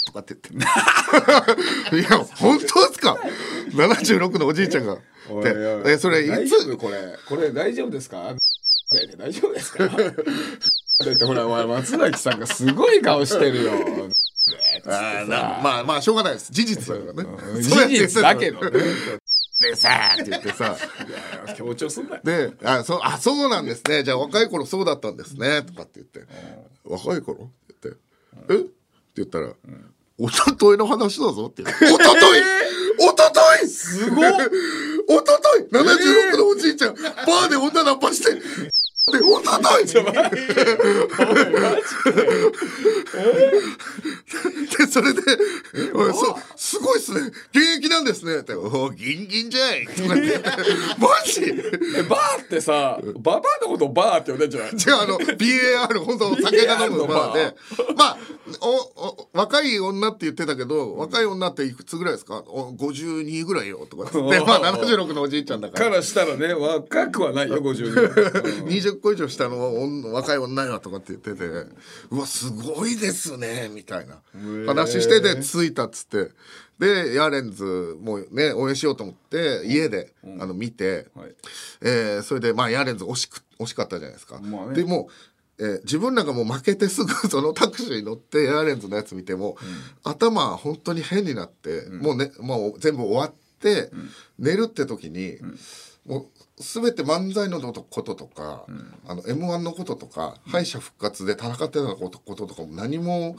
[0.06, 3.16] とかって言って いや本当ですか
[3.72, 4.96] ？76のおじいちゃんが。
[5.44, 6.54] でえそれいつ？
[6.68, 6.76] 夫？
[6.76, 7.16] これ。
[7.28, 8.34] これ大丈夫ですか？
[9.18, 9.86] 大丈夫ですか？
[9.88, 13.72] だってほらお前松崎さんがすごい顔してるよ。
[14.86, 16.52] あまあまあしょうがないです。
[16.52, 17.62] 事実だからね。
[17.62, 18.70] 事実だけどね。
[19.60, 20.76] でさって言ってさ。
[21.56, 22.20] 強調すんなよ。
[22.24, 24.02] で「あそうあそうなんですね。
[24.02, 26.24] じゃあ若い頃そうだったんですね」とかって言って
[26.84, 28.00] 「若い頃?」って言って
[28.54, 28.56] 「え？
[28.56, 28.70] っ?」て
[29.16, 29.52] 言ったら
[30.22, 31.64] 「おとといの話だぞ」って。
[31.64, 32.38] 言って「おととい！
[33.00, 33.68] おととい！
[33.68, 34.28] すごい
[35.08, 38.40] おととい！76のおじいちゃんバーで女ナンパして
[39.10, 39.90] で女だいで
[44.86, 45.20] それで
[45.92, 47.20] 「おそうすごいっすね。
[47.52, 50.38] 現役なんですね」って「おおギンギンじゃい」とかって
[50.98, 51.40] 「マジ?」
[52.08, 54.70] バーってさババーのことバーって呼んでんじゃない？
[54.70, 57.56] 違うあの BAR 本当酒が飲むバーで。
[57.96, 58.18] まあ
[58.60, 58.68] お
[59.08, 62.36] お若い女って言ってたけど若い女っていくつぐらいですか？
[62.46, 64.12] お52ぐらいよとかっ
[64.46, 65.90] まあ76のおじいちゃんだから。
[65.90, 71.44] からしたらね若くはないよ52 20 個以上下の若い女よとかって言ってて
[72.10, 74.20] うわすごいですねみたいな。
[74.66, 76.30] 話してで着いたっつって。
[76.78, 81.34] でヤーレンズもね応援しようと思って家で、うん、あの見て、はい、
[81.80, 84.40] えー、それでまあヤーレンズ惜しく惜しかったじゃないですか。
[84.40, 85.08] まあね、でも
[85.58, 89.56] えー、自分なんかもう負けてすぐ そのタクシーに乗ってエアレンズのやつ見ても、
[90.04, 95.46] うん、頭本当に変になって、うん、もうねもう全部終わって、うん、寝るって時に、う
[96.06, 98.66] もう全て漫才のこととか、
[99.06, 103.36] あの m 1のこととか、敗者復活で戦ってたことこととかも何も、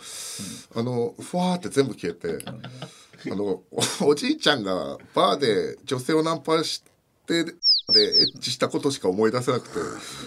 [0.75, 3.63] あのふわーって全部消えて、あのお
[4.07, 6.83] おじいちゃんがバーで女性をナンパし
[7.27, 7.45] て。
[7.91, 9.75] でエッチしたことしか思い出せなくて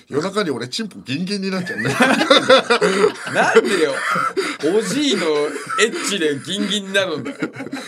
[0.08, 1.84] 夜中に俺チンポギンギンになっちゃうね。
[3.34, 3.92] なんでよ。
[4.76, 7.36] おじいのエッチでギンギンになるんだよ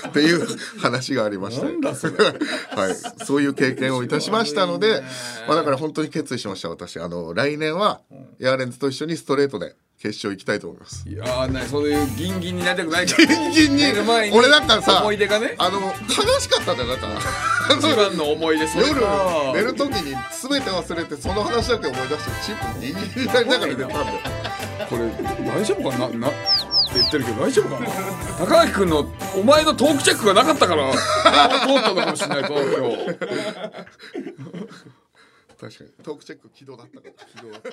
[0.08, 0.46] っていう
[0.78, 2.14] 話がありましてなんだそれ。
[2.14, 5.02] はい、そういう経験をいたしましたので、
[5.46, 6.98] まあ、だから本当に決意しました私。
[6.98, 8.00] あの来年は
[8.38, 11.08] ヤーレンズと一緒にストレートで決勝行きたいと思います。
[11.08, 13.26] いやーなそういうギンギンになりたくないから。
[13.26, 13.82] ギンギンに。
[13.82, 15.54] 寝る前に俺だったらさ思い出がね。
[15.58, 17.20] あの悲しかったんだよだから。
[17.76, 24.06] 一番の思い出それ夜か寝る時に全て忘れてその話だけ思い出してチップギンギンになりながら寝たんだよ
[24.88, 25.00] これ
[25.50, 26.36] 大丈夫かななって
[26.94, 27.86] 言ってるけど大丈夫かな
[28.38, 31.00] 高垣君のお前のトークチェックがなかったから通っ
[31.82, 33.04] たのかもしれないと今日
[35.60, 37.68] 確かにトークチェック起動だったから起動だった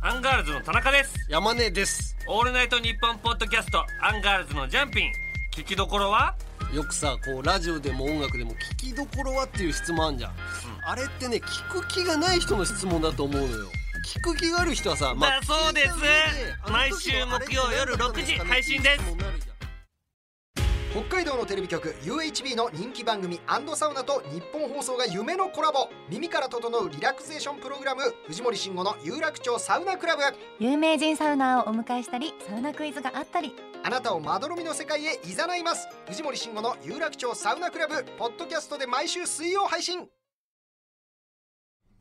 [0.00, 1.16] アンガールズの田中です。
[1.28, 2.16] 山根です。
[2.28, 5.12] オールナイトニッポンポッドキャストアンガールズのジャンピン。
[5.52, 6.36] 聞きどころは？
[6.72, 10.32] よくさこうラジオでも音楽でも聞きどころはっていう質問あんじゃん、
[10.86, 13.66] あれってね聞く気がない人の質問だと思うのよ。
[14.06, 15.94] 聞く気がある人はさ、だそうです。
[16.70, 19.02] 毎週木曜夜6時配信です
[20.98, 25.88] 北海道のテレビ局 UHB の人気番組サウナと日本放送が夢のコラボ。
[26.10, 28.02] 耳から整うリラクゼーションプログラム。
[28.26, 30.22] 藤森慎吾の有楽町サウナクラブ。
[30.58, 33.54] 有名人サウナーをお迎えしたりサウナクイズがあったり。
[33.84, 35.86] あなたをまどろみの世界へ誘います。
[36.08, 38.02] 藤森慎吾の有楽町サウナクラブ。
[38.18, 40.00] ポッドキャストで毎週水曜配信。
[40.00, 40.04] オ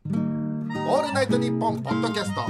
[0.10, 2.42] ールナイトニッポンポッドキャスト。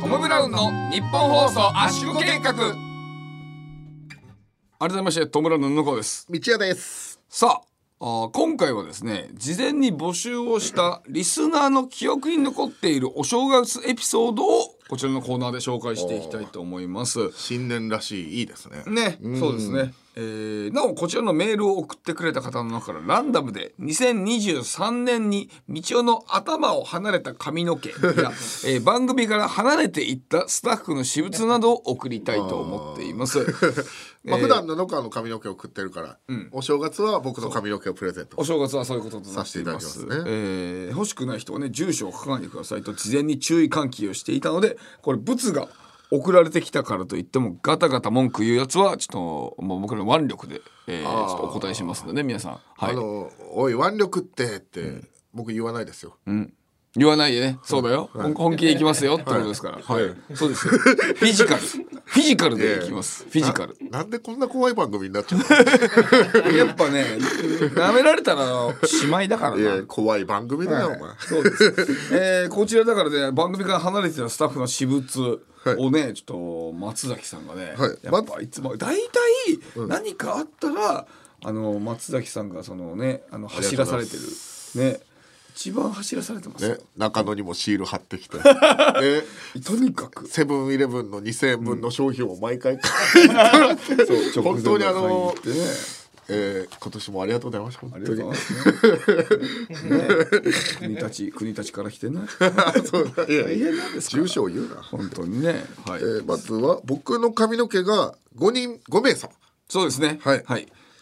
[0.00, 2.52] トム・ブラウンの日本放送圧縮計画
[4.78, 17.30] 改めましてトム・ブラウンの布川です道屋ですさああー今回はですね事前に募集をしたリスナーの記憶に残っているお正月エピソードをこちらのコーナーで紹介していきたいと思います。
[17.32, 19.94] 新年らしいいいですねね、そうですね。
[20.16, 27.94] えーなおこちらのメールを送ってくれた方の中からランダムで2023年に道夫の頭を離れた髪の毛や、
[28.66, 33.38] えー番組から離れていったスタッフの私物などを送りたいと思っています。
[34.24, 36.18] まあ、えー普段の野川の髪の毛を食ってるから、
[36.52, 39.28] お正月は僕の髪の毛をプレゼントお正月はそういうことと。
[39.28, 45.68] させていただきますねえー欲しくない人はね住所を書かないでくださいと事前に注意喚起をしていたのでこれ物が
[46.14, 52.52] 送られてきたからといってもガタガタ文句言うやつはちょっともう僕らの腕力で、えーちょっとお答えしますのでね皆さん。
[52.52, 52.92] はい。
[52.92, 56.16] あの「おい腕力って」って、僕言わないですよ、
[56.96, 57.58] 言わないでね。
[57.64, 59.78] そうだよ、本本気でいきますよってことですから。
[59.78, 60.74] はい、そうですよ。
[60.74, 61.60] フィジカル。
[61.60, 63.76] フィジカルでいきます、フィジカル。
[63.90, 65.54] ななんでこんな怖い番組になっちゃった
[66.52, 67.18] やっぱね
[67.74, 71.16] 舐められたらしまいだからいなや怖い番組だよ、お前。
[71.18, 71.74] そうです。
[72.12, 75.40] えー、こちらだからね番組から離れてたスタッフの私物
[75.78, 77.98] をね、ちょっと松崎さんがね、はい。
[78.02, 81.06] やっぱいつも大体何かあったら、
[81.42, 84.22] あの松崎さんがそのねあの走らされてる。
[84.74, 85.00] ね。
[85.54, 86.64] 一番走らされてます。
[86.64, 88.42] よね、中野にもシール貼ってきて、 ね、
[89.64, 90.26] とにかく。
[90.26, 92.80] セブンイレブンの2000円分の商品を毎回、
[94.34, 98.18] そう本当にあのねえー今年もありがとうございましたあ本当に。
[98.18, 99.84] りがとうございます。
[99.84, 100.88] ね。
[100.88, 102.20] ね国立国立から来てね。
[102.84, 105.64] そうだいや大変なんです住所を言うな、本当にね。
[105.86, 106.00] はい。
[106.00, 109.32] えーまずは僕の髪の毛が5人5名様。
[109.68, 110.18] そうですね。
[110.22, 110.44] はい。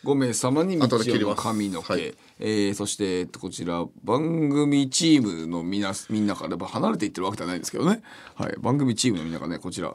[0.05, 1.43] 5名様に道夫の後で切ります。
[1.43, 2.15] 髪の毛、はい。
[2.41, 8.03] えーそしてえっとこちら番組チームのみなみんなから離れていってるわけではないんですけどね、
[8.35, 9.93] はい、番組チームのみんながねこちら、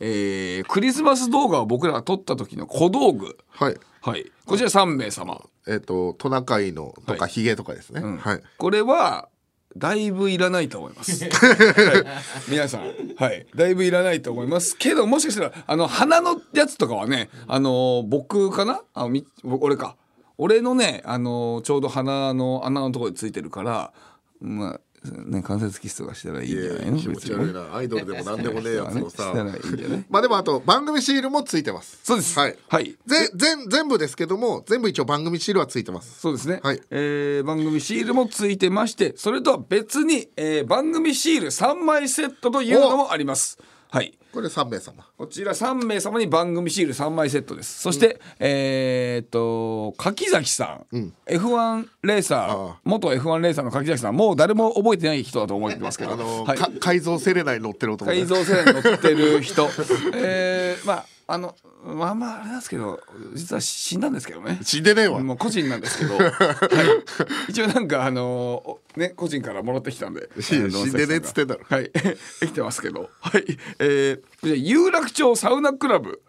[0.00, 7.30] えークリスマス動画を僕らが撮った時の小道具、はいはい、こちら3名様、えっ、とトナカイのとかはい。
[7.30, 8.18] ヒゲとかですね、うん。
[8.18, 8.42] はい。
[8.58, 9.30] これは
[9.78, 11.24] だいぶいらないと思います。
[11.24, 11.32] はい。
[12.50, 12.82] 皆さん、
[13.16, 14.76] はい、だいぶいらないと思います。
[14.76, 19.96] けど、もしかしたら、あの鼻のやつとかはね、あの僕かな、あ、み、俺か。
[20.36, 23.92] 俺のね、あのちょうど鼻の穴のところについてるから、
[24.40, 24.80] まあ。
[25.12, 26.96] ね、関節キスとかしたらいいんじゃないの？
[26.98, 27.74] 気持ち悪いな。
[27.74, 29.24] アイドルでも何でもねえやつをさ。
[29.24, 30.04] したらいいんじゃない？
[30.08, 31.98] まあでもあと番組シールもついてます。
[32.02, 32.38] そうです。
[32.38, 32.96] はい、はい。
[33.06, 36.20] ぜ全全部ですけども全部一応番組シールはついてます。
[36.20, 36.80] そうですね、はい。
[36.90, 43.58] えー番組シールもついてましてそれとは別に、えー番組シール3枚セットというのもあります
[43.94, 44.12] はい。
[44.32, 45.06] これ3名様。
[45.16, 47.80] こちら3名様に番組シール3枚セットです。
[47.80, 54.16] そして、えーっと柿崎さん、F1 レーサーあ元 F1 レーサーの柿崎さん。
[54.16, 56.58] もう誰も覚えてない人だと思ってますけど、あの、はい。
[56.58, 58.16] か改造セレナに乗ってる男ね。
[58.16, 59.68] 改造セレに乗ってる人。
[60.12, 63.00] えー、まああのまあまああれなんですけど
[63.34, 64.58] 実は死んだんですけどね。
[64.62, 65.20] 死んでねえわ。
[65.20, 70.28] もう個人なんですけど、 はい、一応なんかあのーね個人からもらってきたんで。
[70.40, 71.64] 死んでねえっつってんだろ。
[71.68, 71.90] はい。
[72.40, 73.10] 生きてますけど。
[73.20, 73.44] はい。
[73.78, 76.22] えー、じゃあ有楽町サウナクラブ、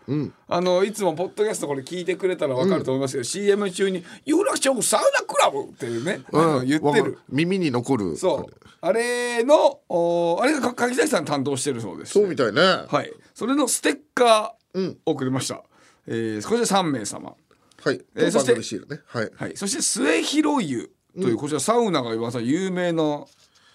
[0.47, 7.19] あのいつもポッドキャストこれ聞いてくれたらわかると思いますけど、CM 中に有楽町サウナクラブっていうね、あの言ってる。
[7.29, 8.17] 耳に残る。
[8.17, 8.65] そう。
[8.81, 12.13] あれのおあれがか柿崎さん担当してるそうです。
[12.13, 12.61] そうみたいね。
[12.61, 13.11] はい。
[13.33, 14.64] それのステッカー
[15.05, 15.63] を送りました、
[16.07, 17.35] えー、こちら3名様。
[17.83, 18.01] はい。
[18.15, 19.01] えーそして番組シールね。
[19.05, 19.31] はい。
[19.35, 20.91] はい、そして末広湯。
[21.21, 23.25] というこちらサウナが今さ有名な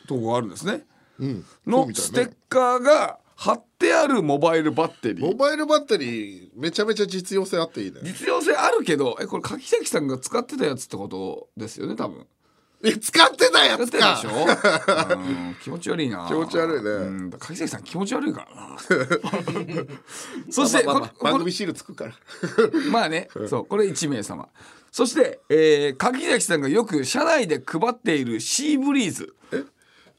[0.07, 0.85] とこがあるんですね、
[1.19, 2.09] そうのみたいね。
[2.09, 5.27] ステッカーが貼ってあるモバイルバッテリー。
[5.27, 8.01] モバイルバッテリーめちゃめちゃ実用性あっていいね。
[8.03, 12.19] 実用性あるけどえこれ柿崎さんが使ってたやつってことですよね多分。
[12.21, 12.25] え
[12.83, 16.25] 使ってたやつ使ってたでしかょ、 うん、気持ち悪いな。
[16.27, 16.91] 気持ち悪いね。
[16.91, 18.79] うん、柿崎さん気持ち悪いからな。
[20.51, 22.13] そして、まあまあまあ番組シールつくから。
[22.91, 24.49] まあね、そう、これ1名様。
[24.91, 29.35] そして、えー、柿崎さんがよく社内で配っているシーブリーズ。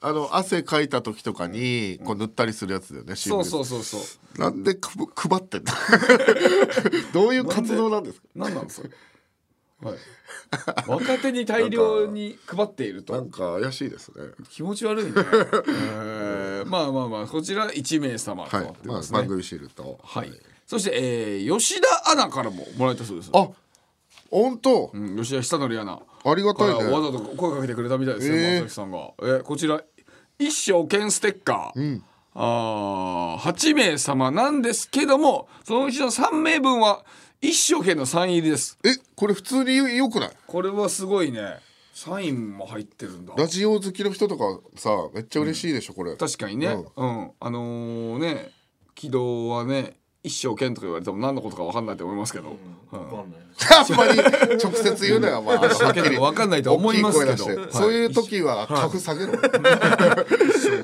[0.04, 4.40] あの汗かいた時とかにこう塗ったりするやつだよねそうそううそうそう。
[4.40, 5.74] なんでく配ってんだ
[7.14, 8.28] どういう活動なんですか？
[8.34, 8.90] なんなんそれ？
[9.82, 9.96] はい。
[10.88, 15.12] 若手に大量に配っているとなんか怪しいですね気持ち悪いね。
[15.16, 19.02] えー、まあまあまあこちら1名様とはないまあ。
[19.12, 20.32] 番組シールとはい。
[20.68, 23.30] そして、えー、吉田アナからももらえたそうです。
[23.34, 23.50] あ
[24.30, 24.92] 本当？
[24.94, 26.00] うん、吉田久典アナ。
[26.24, 28.98] ありがたいねわざと声かけてくれたみたいですよ、えー松崎さんが。
[29.20, 29.82] えーこちら
[30.40, 32.02] 一生剣ステッカー。
[32.34, 37.04] あー8名様なんですけどもそのうちの3名分は
[37.42, 38.78] 一生剣のサイン入りです。
[38.86, 40.32] えこれ普通によくない？
[40.46, 41.58] これはすごいね。
[41.92, 43.34] サインも入ってるんだ。
[43.36, 46.16] ラジオ好きの人とかさめっちゃ嬉しいでしょこれ。
[46.16, 46.68] 確かにね。
[46.68, 48.52] うん、あのね
[48.94, 52.50] 軌道はね一生剣とか言われても何のことか分かんないと思いますけど、
[52.92, 52.96] うん。
[52.96, 53.34] あん
[53.98, 54.20] まり
[54.64, 57.32] 直接言うのはまあ一生剣とか分かんないと思いますけど。
[57.32, 57.56] 大きい声出して。
[57.60, 57.72] はい。
[57.72, 59.32] そういう時は格下げろ。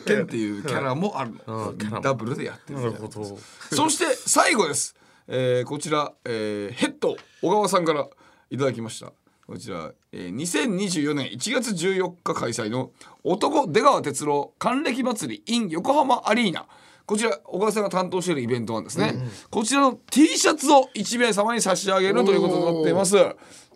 [0.06, 3.38] 剣っていうキャラもあるの、ダブルでやってるなるほど。
[3.70, 4.96] そして最後です、
[5.28, 8.08] えーこちら、えーヘッド小川さんから
[8.50, 9.12] いただきました。
[9.46, 12.92] こちら、えー2024年1月14日開催の
[13.24, 16.66] 男出川哲朗還暦祭り in 横浜アリーナ。
[17.06, 19.16] こちら小川さんが担当しているイベントなんですね、
[19.50, 23.16] こちらの T シャツを1名様に差し上げるということになっています。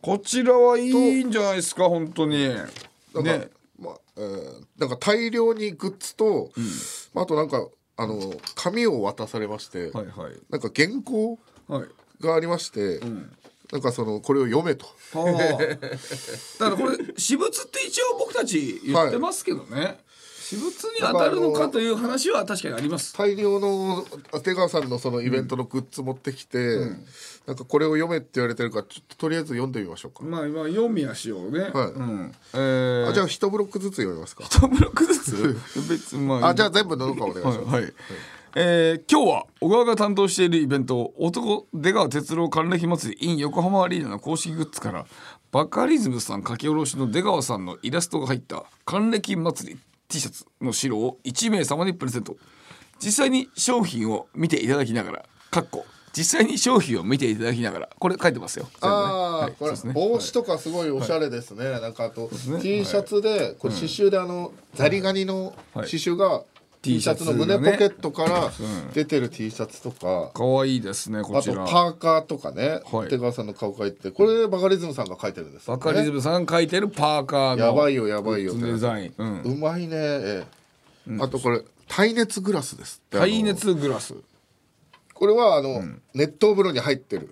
[0.01, 2.39] こちらはいいんじゃないですか本当に。
[2.49, 2.55] ね。
[3.79, 6.49] まあえーなんか大量にグッズと、
[7.15, 7.65] あとなんか
[8.01, 10.33] あの紙を渡されまして、はいはい。
[10.49, 11.37] なんか原稿
[11.67, 11.87] はい。
[12.19, 12.99] がありまして、
[13.71, 14.85] なんかそのこれを読めと。
[15.13, 19.99] だからこれ私物って一応僕たち言ってますけどね、
[20.51, 23.13] 私物に当たるのかという話は確かにあります。
[23.15, 24.05] 大量の
[24.43, 26.77] 出川さんのそのイベントのグッズ持ってきて、
[27.47, 31.71] なんかこれを読めって言われてるからちょっととりあえず読んでみましょうか、まあ今読みはしようね、はい。
[31.71, 32.35] うん。
[32.53, 34.43] えー、あじゃあ一ブロックずつ読みますか。
[34.43, 35.57] 一ブロックずつ？
[35.89, 36.49] 別にまあ。
[36.49, 37.93] あじゃあ全部のどかお願いします、はい、はい。
[38.55, 45.05] えー今日は小川が担当しているイベント男出川哲朗還暦祭り in 横浜アリーナの公式グッズから
[45.53, 49.79] バカリズムさん書き下ろしの出川さんのイラストが入った還暦祭り
[50.11, 52.35] T シャツの白を1名様にプレゼント。
[52.99, 58.67] 実際に商品を見ていただきながらかっこ実際に商品を見ていただきながらこれ書いてますよ。
[58.81, 59.93] ああ、はいこれ、ね。
[59.93, 62.61] 帽子とかすごいおしゃれですね、なんかあと、ね。
[62.61, 66.43] T シャツでこれ刺繍であの、ザリガニの刺繍が、
[66.81, 68.51] T シャツの胸ポケットから
[68.93, 73.09] 出てる T シャツとか、かわいいですねこあとちらパーカーとかね、はい。
[73.09, 74.09] 手川さんの顔描いて。
[74.09, 78.55] これバカリズムさんが描いてるんですよね、バカリズムさんが書いてるパーカーのやばいよやばいよ。
[78.57, 79.41] デザイン、うん。
[79.41, 80.45] うまいね、え
[81.07, 81.17] え。
[81.19, 84.15] あとこれ耐熱グラスです耐熱グラス。
[85.13, 85.83] これはあの、
[86.15, 87.31] 熱湯風呂に入ってる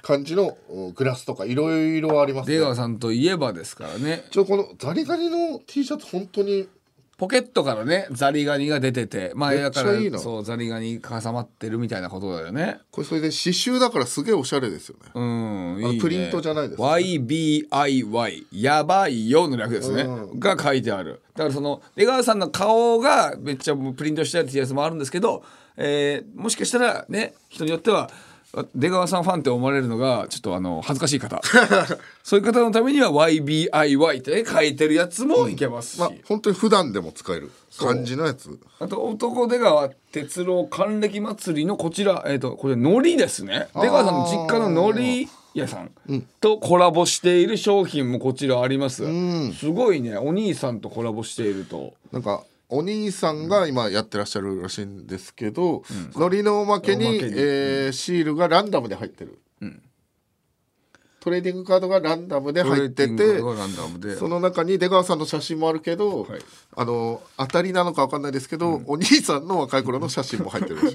[0.00, 2.54] 感じのおグラスとかいろいろありますね。
[2.54, 4.24] 出川さんといえばですからね。
[4.30, 6.68] ちょこのザリガニの T シャツ本当に
[7.18, 12.78] ポケットからねザリガニが出ててまあめっだからちゃいいなそうザリガニ挟まってるみたいなことだよね。
[12.90, 16.00] これそれで刺繍だからすげえおしゃれですよね、うんいいね。
[16.00, 20.06] プリントじゃないです YBIY やばいよの略ですね、
[20.38, 21.22] が書いてある。
[21.34, 25.42] だからその出川さんの顔がめっちゃプリントしてある T シャツもあるんですけど、
[25.76, 28.10] えーもしかしたらね人によっては
[28.74, 31.40] 出川さんファンって思われるのがちょっとあの恥ずかしい方。
[32.22, 38.58] そういう方のためには YBIY って、ね、書いてるやつもいけますし、まあ本当に普段でも使える感じのやつ。
[38.78, 42.24] あと男出川哲郎還暦祭りのこちら。
[42.26, 43.68] えっ、とこれ海苔ですね。
[43.74, 45.90] 出川さんの実家の海苔屋さん。
[46.40, 49.04] とコラボしている商品もこちらあります、
[49.54, 50.16] すごいね。
[50.16, 51.94] お兄さんとコラボしていると。
[52.12, 55.82] なんかお兄さんが今やってらっしゃるらしいんですけど、
[56.14, 57.32] 海苔のおまけにおまけに。
[57.36, 59.38] えーシールがランダムで入ってる、
[61.26, 63.40] トレーディングカードがランダムで入ってて
[64.16, 66.40] その中に出川さんの写真もあるけど、はい。
[66.76, 70.90] あの当たりなのか分かんないですけど、お兄さんの若い頃の写真も入ってる ね、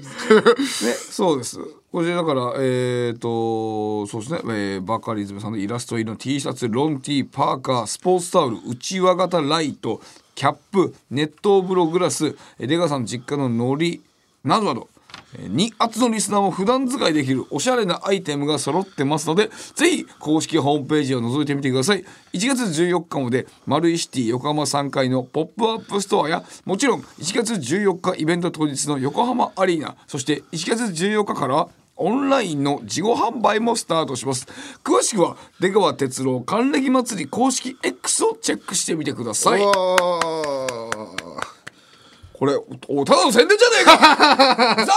[1.10, 1.58] そうです。
[1.90, 10.00] これだから、えっ、と、そうですね、えーバカリズムさんのイラスト入りの T シャツ、ロン T、パーカー、スポーツタオル、うちわ型ライト、
[10.34, 14.00] キャップ、熱湯風呂グラス、出川さんの実家の海苔
[14.44, 14.88] などなど、
[15.34, 22.04] えーに圧のリスナーも普段使いできるおしゃれなアイテムが揃ってますのでぜひ公式ホームページを覗いてみてください。
[22.34, 34.46] 1月14日まで丸井シティ横浜3階のポップアップストアやもちろん1月14日イベント当日の横浜アリーナそして1月14日からオンラインの事後販売もスタートします。
[34.82, 39.60] 詳しくは出川哲朗還暦祭り公式 X をチェックしてみてください。
[39.62, 40.20] こ
[42.46, 42.56] れ
[42.88, 43.96] おただの宣伝じゃねえか！
[43.96, 44.12] ふざけ
[44.80, 44.90] んじゃね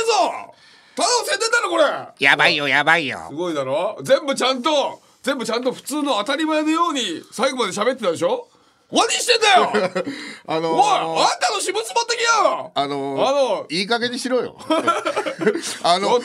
[0.00, 0.54] えぞ！
[0.96, 1.84] ただの宣伝だろこれ！
[2.24, 3.26] やばいよやばいよ。
[3.28, 3.98] すごいだろ？
[4.02, 8.48] 全部ちゃんと全部ちゃんと普通の当たり前のように最後まで喋ってたでしょ？
[8.92, 9.72] 何してんだよ！
[10.46, 11.02] あのおいあ
[11.36, 14.56] んたの私物持ってきよあのーあのいい加減にしろよ。
[15.82, 16.20] あのう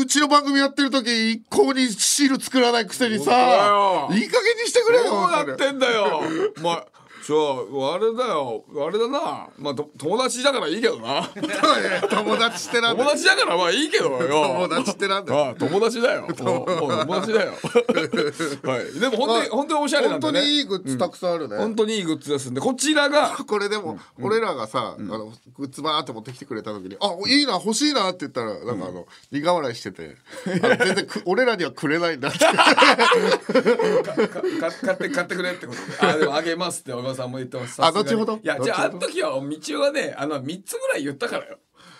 [0.00, 5.52] うちの番組やってる時一向にシール作らないくせにさいい加減にしてくれよどうな本当に。
[5.52, 6.22] ってんだよ。
[6.58, 6.84] お前
[7.30, 8.64] ちょあれだよ。
[8.84, 9.48] あれだな。
[9.56, 11.22] まあと友達だからいいけどな。
[12.10, 14.18] 友達ってなんだ友達だからまあいいけどよ。
[14.28, 16.26] 友達ってなんだよああ友達だよ。
[16.34, 17.32] 友達。
[17.32, 17.52] だよ。
[18.64, 18.98] はい。
[18.98, 20.44] でも本当に本当におしゃれなん本でね。
[20.44, 30.16] 当にいいグッズたくさんあるね、本当にいいグッズですんでこちらがこれでも、俺らがさ、あのグッズバーって持ってきてくれた時に「あいいな欲しいな」って言ったらなんかあの、苦笑いしてて
[30.46, 30.60] 全
[30.96, 32.38] 然く俺らにはくれないんだって。
[32.40, 32.54] か
[34.82, 36.08] 買って買ってくれってことで。
[36.12, 37.82] あでもあげますって小川さんも言ってます。
[37.82, 38.40] あ後ほど？
[38.42, 41.58] いやじゃああの時は道夫がねあの3つぐらい言ったからよ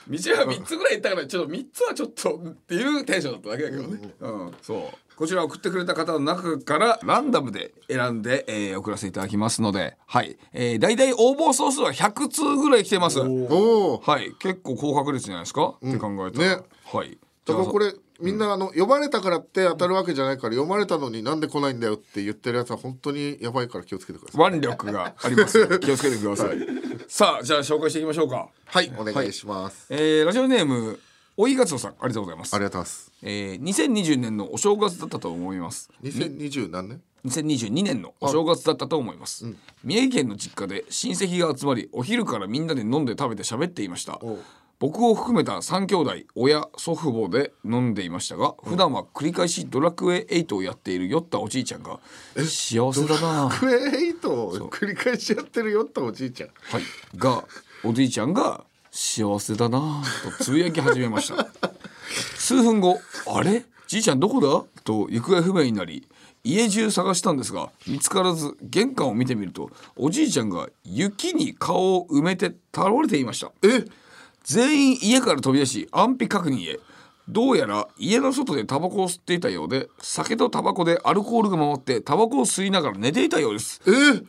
[0.09, 4.15] 道夫が3つぐらい言ったからちょっと3つはちょっとっていうテンションだっただけだけどね。
[4.21, 4.81] うんそう。
[5.17, 13.21] こちら送ってくれた方の中からランダムで選んで、えー送らせていただきますのではい、えー、大体応募総数は100通ぐらい来てます。
[13.21, 14.33] おおはい。
[14.39, 16.63] 結構高確率じゃないですか、って考えたら、ね。
[16.91, 17.19] はい。
[17.45, 24.49] だからこれみんなあの読まれたからって当たるわけじゃないから読まれたのになんで来ないんだよって言ってるやつは本当にやばいから気をつけてください。
[24.49, 25.67] 腕力がありますよ。
[25.81, 26.59] 気をつけてください。
[27.09, 28.49] さあじゃあ紹介していきましょうか。
[28.67, 30.99] はいお願いします、えーラジオネーム
[31.37, 31.91] おいがつおさん。
[31.93, 32.55] ありがとうございます。
[32.55, 33.13] ありがとうございます。
[33.23, 35.91] えー、2020年のお正月だったと思います。
[36.03, 39.47] 2020何年？2022年のお正月だったと思います、
[39.85, 44.19] 宮城県の実家で親戚が集まりお昼からみんなで飲んで食べて喋っていました
[44.81, 52.01] 僕を含めた3兄弟親祖父母で飲んでいましたが普段は繰り返しドラクエ8をやっている酔ったおじいちゃんが
[52.37, 53.51] 幸せだな。
[53.53, 56.51] クエイトを繰り返しやってるよっておじいちゃん？
[56.73, 56.83] はい、
[57.17, 57.45] が
[57.85, 61.47] おじいちゃんが幸せだなぁとつぶやき始めました。
[62.39, 63.65] 数分後「あれ？
[63.87, 66.09] じいちゃんどこだ?」と行方不明になり
[66.43, 73.53] 家中探したんですが見つからず玄関を見てみるとおじいちゃんが雪に顔を埋めて倒れていました。
[73.63, 73.85] え？
[74.45, 76.81] 全員家から飛び出し安否確認へ。
[77.29, 83.81] どうやら家の外でタバコを吸っていたようで酒とタバコでアルコールが回ってタバコを吸いながら寝ていたようです。
[83.87, 84.23] え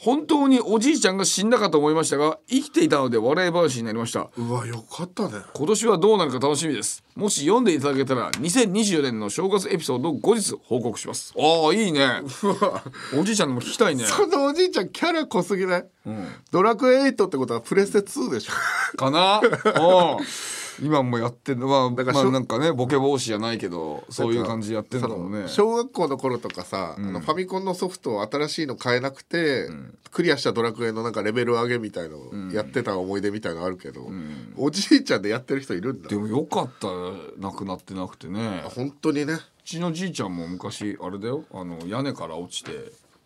[0.00, 4.30] 本当におじいちゃんが死んだかと思いましたが生きていたので笑い話になりました。
[4.36, 5.40] うわよかったね。
[5.52, 7.02] 今年はどうなるか楽しみです。
[7.16, 11.34] もし読んでいただけたら2024年の正月エピソードを後日報告します。
[11.36, 12.22] ああいいね。
[13.18, 14.04] おじいちゃんのも聞きたいね。
[14.04, 15.86] そのおじいちゃんキャラ濃すぎない、
[16.52, 18.52] ドラクエ8ってことはプレステ2でしょ。
[18.96, 19.40] かな？
[19.42, 20.24] うん
[20.80, 25.32] 今もやってんのはだかまあなんかねボケ防止じゃないけどそういう感じやってんだもん。
[25.32, 29.68] ね小学校の頃とかさ、あのファミコンのソフトを新しいの買えなくて、
[30.10, 34.08] クリアしたドラクエのなんかレベル上げみたいのをやってた思い出みたいのあるけど、
[34.56, 36.08] おじいちゃんでやってる人いるんだ。
[36.08, 36.88] でもよかった
[37.38, 38.62] 亡くなってなくてね。
[38.74, 39.34] 本当にね。
[39.34, 41.44] うちのじいちゃんも昔あれだよ。
[41.52, 42.72] あの屋根から落ちて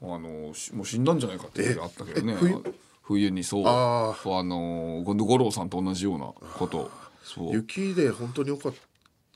[0.02, 2.34] あのしもう死んだんじゃないかって時あったけどね。
[2.66, 2.72] え？
[3.02, 3.30] 冬？
[3.30, 3.62] にそう。
[3.66, 6.90] ああのゴンド五郎さんと同じようなこと
[7.52, 8.74] 雪で本当に良かっ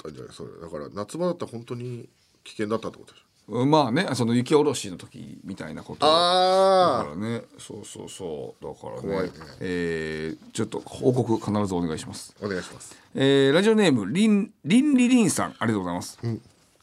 [0.03, 0.33] たんじゃない？
[0.33, 2.09] それだから夏場だったら本当に
[2.45, 3.65] 危険だったってことでしょ？
[3.65, 6.05] まあねその雪下ろしの時みたいなこと。
[6.05, 8.65] あだからねそうそうそう。
[8.65, 9.33] だからね怖いね。
[9.61, 12.35] えーちょっと報告必ずお願いします。
[12.41, 12.97] お願いします。
[13.15, 16.19] えーラジオネームりんりんりりんさんありがとうございます、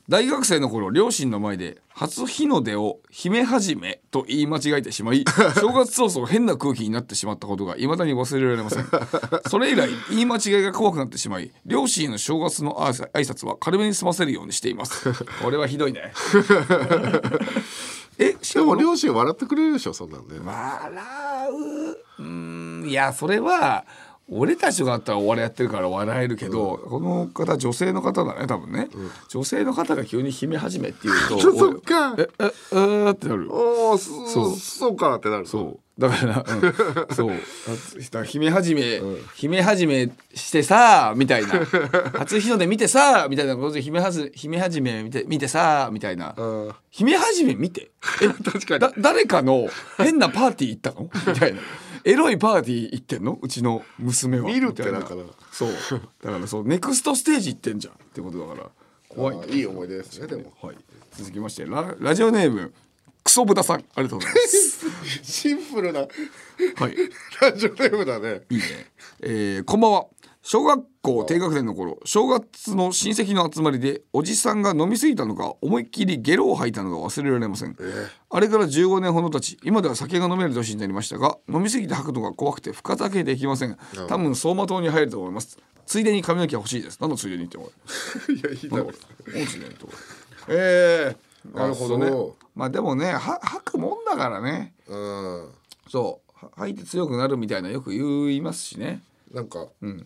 [0.10, 5.24] 大学生の頃両親の前で初日の出を姫始めと言い間違えてしまい
[5.56, 8.86] 正月早々変な空気になってしまったことが未だに忘れられません。
[9.50, 15.14] それ以来言い間違いが怖くなってしまい両親への正月の挨拶は軽めに済ませるようにしています。
[15.42, 16.12] これはひどいね。
[18.20, 20.40] えしでかもも両親笑ってくれるでしょそんなんね。
[20.44, 21.92] 笑う。
[22.20, 23.86] うーんいやそれは
[24.30, 28.88] 俺たちがあったらお笑いやってるから笑えるけど、この方女性の方だね多分ね、
[29.30, 32.16] 女性の方が急に「姫始め」って言う とそっか。
[32.18, 33.48] えええーってなる。
[33.54, 34.54] おおそそう。
[34.54, 35.46] うそうかってなる。
[35.46, 35.80] そう。
[36.02, 36.74] だから、うん、
[37.16, 37.34] そう。
[38.12, 39.00] だ姫始め、
[39.36, 41.50] 姫始めしてさみたいな。
[42.18, 46.34] 初日の出見てさみたいなことで姫はず姫始め見て見てさみたいな、
[46.90, 47.92] 姫始め見て？
[48.24, 48.80] え確かに。
[48.80, 49.68] だ誰かの
[49.98, 51.10] 変なパーティー行ったの？
[51.28, 51.60] みたいな
[52.06, 53.40] エロいパーティー行ってんの？
[53.42, 54.46] うちの娘は。
[54.48, 55.22] 見るってだから。
[55.52, 55.70] そう。
[56.24, 58.70] だからそうネクストステージ行ってんじゃんってことだから。
[59.10, 59.50] 怖い。
[59.52, 60.52] いい思い出ですねでも。
[60.62, 60.76] はい。
[61.14, 62.74] 続きましてララジオネーム
[63.24, 63.78] クソブタさん。
[63.78, 64.86] ありがとうございます。
[65.24, 66.10] シンプルなはい。
[67.42, 68.42] ラジオネームだね。
[68.50, 68.64] いいね。
[69.22, 70.06] えーこんばんは。
[70.46, 77.78] 小学校低学年の頃正月の親戚の集まりでおじさんが飲み過ぎたのか思いっきりゲロを吐いたのが忘れられません、
[78.30, 83.78] あれから15年ほど経ち今では酒が飲める年になりましたが飲み過ぎて吐くのが怖くて深酒できません。
[84.10, 85.58] 多分走馬灯に入ると思います。
[85.86, 86.98] ついでに髪の毛欲しいです。
[87.00, 88.32] 何のついでにって思う。
[88.34, 88.94] いやいいだろう。
[90.50, 92.12] えー、なるほどね。
[92.54, 94.74] まあでもねは吐くもんだからね。
[94.88, 95.50] うん。
[95.90, 96.46] そう。
[96.46, 99.02] は吐いて強くなるみたいなよく言いますしね。
[99.32, 100.06] なんか、ん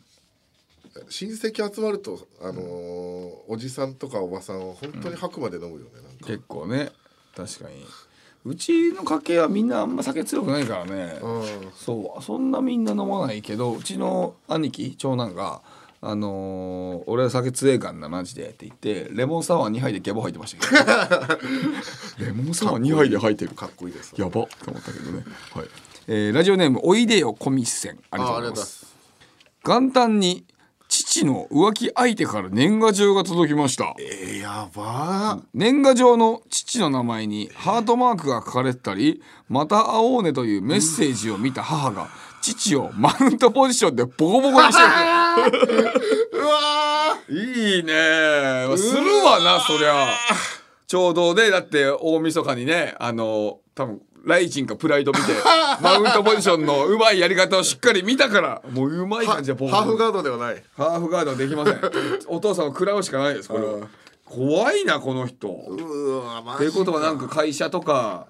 [1.09, 6.27] 親戚集まるとあのーおじさんとかおばさんは本当に吐くまで飲むよね、なんか。
[6.27, 6.91] 結構ね。
[7.35, 7.85] 確かに。
[8.45, 11.71] うちの家系はみんなあんま酒強くないからね、うん。
[11.75, 12.23] そう。
[12.23, 15.61] そんなみんな飲まないけどうちの兄貴長男が
[15.99, 23.55] 「あのー俺は酒強えかんなマジで」って言ってレモンサワー2杯でゲボ吐いてましたけど レモンサワー2杯で吐いてる。
[23.55, 23.93] かっこいい。
[23.93, 24.13] です。
[24.17, 24.31] やば。
[24.31, 25.23] と思ったけどね、
[25.53, 25.67] はい。
[26.07, 28.95] えーラジオネームおいでよコミッセンありがとうございます。
[29.63, 30.45] 元旦に
[31.17, 33.95] 父の浮気相手から年賀状が届きました。
[33.99, 35.43] えー、やばー。
[35.53, 42.07] 年賀状の父の名前にハートマークが書かれてたり「また会おうね」というメッセージを見た母が
[42.41, 44.83] 父をマウントポジションでボコボコにして
[45.81, 45.93] る。
[46.33, 50.13] うわいいねするわなそりゃ。
[50.85, 55.31] ちょうどねだって大晦日にねあの多分ライチンかプライド見て
[55.81, 60.61] マウントポジションのうまいやり方をしっかり見たからもううまい感じでハーフガードではない。
[60.75, 61.79] ハーフガードはできません。
[62.27, 63.87] お父さんを食らうしかないですこれは。
[64.25, 65.47] 怖いなこの人。
[65.47, 68.27] うわマということはなんか会社とか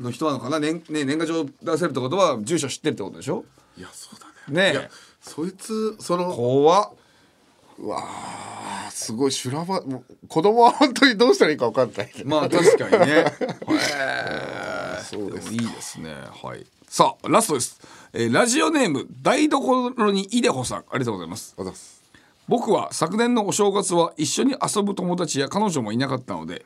[0.00, 0.58] の人なのかな？
[0.58, 3.44] 年,、ね、年賀状出せるってことは住所知ってるってことでしょ？
[3.78, 4.72] いやそうだね。
[4.72, 4.90] ね
[5.20, 6.90] そいつその怖っ。
[7.78, 9.82] うわーすごい修羅場。
[10.28, 12.10] 子供は本当にどうしたらいいか分かんない。
[12.24, 13.06] まあ確かにね。
[13.68, 14.55] へ
[15.16, 16.14] そうですいいですね。
[16.42, 16.66] はい。
[16.88, 17.80] さあラストです。
[18.12, 21.54] えーラジオネーム台所にいでほさんありがとうございます。
[22.48, 26.64] 僕は昨年のお正月は一緒に遊ぶ友達や彼女もいなかったので、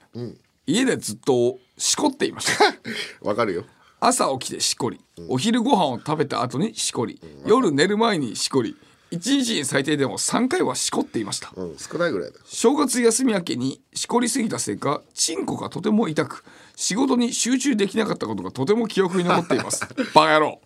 [0.67, 2.65] 家でずっとしこっていました。
[3.27, 3.65] わかるよ
[3.99, 8.77] 朝起きてしこり、お昼ご飯を食べた後にしこり、夜寝る前にしこり、
[9.11, 11.51] 一日に最低でも3回はしこっていました。
[11.57, 16.45] うん少ないぐらいだよ正月休み明けにしこりすぎたせいかチンコがとても痛く
[16.81, 19.87] 仕事に集中できなかったことがとても記憶に残っています。
[20.15, 20.61] バカ野郎。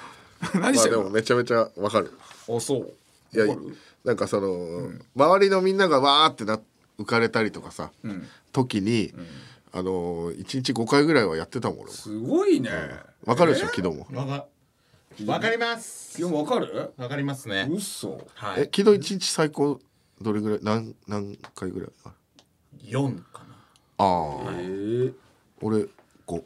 [0.54, 2.10] 何してるの、もめちゃめちゃわかる。
[2.48, 2.92] あそう
[3.34, 3.54] いや
[4.02, 6.58] なんかその、周りのみんながわーってな
[6.98, 7.90] 浮かれたりとかさ、
[8.52, 9.12] 時に、
[9.72, 12.70] あのー、1日5回ぐらいはやってたもんすごいね。
[13.26, 13.66] わかるでしょ？
[13.66, 14.06] 昨日も。
[14.14, 14.46] わか
[15.26, 16.18] わかります。
[16.18, 16.92] いやわかる？
[16.96, 17.68] わかりますね。
[17.70, 18.26] 嘘。
[18.34, 18.60] はい。
[18.62, 19.78] え昨日1日最高
[20.22, 20.58] どれぐらい？
[20.62, 21.90] 何何回ぐらい？
[22.06, 22.12] あ
[22.82, 23.54] 四かな。
[23.98, 25.14] あー、えー
[25.60, 25.86] 俺
[26.26, 26.42] 5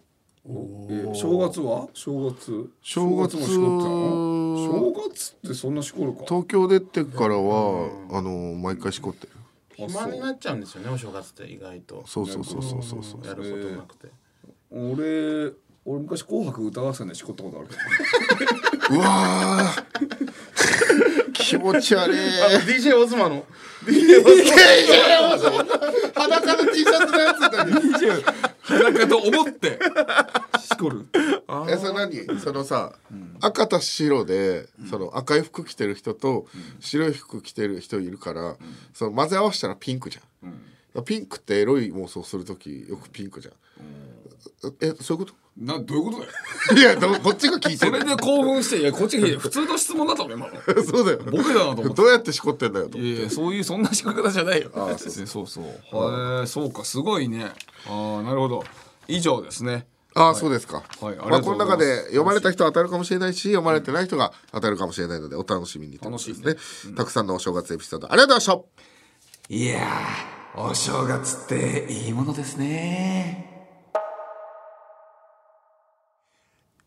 [0.90, 1.88] え正月は？
[1.94, 2.70] 正月。
[2.82, 3.36] 正月。
[3.36, 6.24] もしこってたの正月ってそんなしこるか？
[6.26, 9.32] 東京出てからは、あのー毎回しこってる。
[9.76, 12.02] 暇になっちゃうんですよねお正月って意外と。
[12.06, 13.04] そうそうそうそうそう。
[13.04, 14.08] そうやることなくて。
[14.70, 15.52] 俺
[15.84, 17.74] 俺昔紅白歌合戦でしこったことあるけ
[18.94, 18.96] ど。
[18.96, 21.32] うわー。
[21.32, 22.18] 気持ち悪い。
[22.66, 23.44] DJ オズマの。
[26.14, 27.64] 裸の T シャツのやつだ
[28.66, 29.78] け裸と思って。
[30.60, 31.06] しこる。
[31.68, 32.38] えそれ何？
[32.40, 32.92] そのさ、
[33.40, 36.46] 赤と白で、その赤い服着てる人と
[36.80, 38.56] 白い服着てる人いるから、
[38.94, 40.52] その混ぜ合わせたらピンクじゃん、
[41.00, 43.54] ピンクってエロい妄想する時よくピンクじゃん、
[44.80, 46.30] えそういうこなどういうことだよ。
[46.68, 47.92] と いやどこっちが聞いてる。
[47.92, 50.84] それで興奮していやこっちが聞いて 普通の質問だったの今の。
[50.84, 51.18] そうだよ。
[51.18, 51.94] ボケだなと思って。
[51.94, 52.96] どうやってしこってんだよと。
[52.96, 54.70] 思っていやいやそういうそんな仕方じゃないよ。
[54.74, 55.46] そうそう。
[55.46, 57.52] そうへえそうかすごいね。
[57.86, 58.64] ああなるほど。
[59.08, 59.86] 以上ですね。
[60.14, 60.76] ああ、そうですか。
[60.76, 61.42] はいありまあ、がとうございます。
[61.44, 66.94] この中で読まれた人は当たるかもしれないし、読まれてない人が当たるかもしれないので、お楽しみにということですね。
[66.94, 68.66] たくさんのお正月エピソード、ありがとうございまし
[69.48, 69.54] た。
[69.54, 73.48] いやーお正月っていいものですね。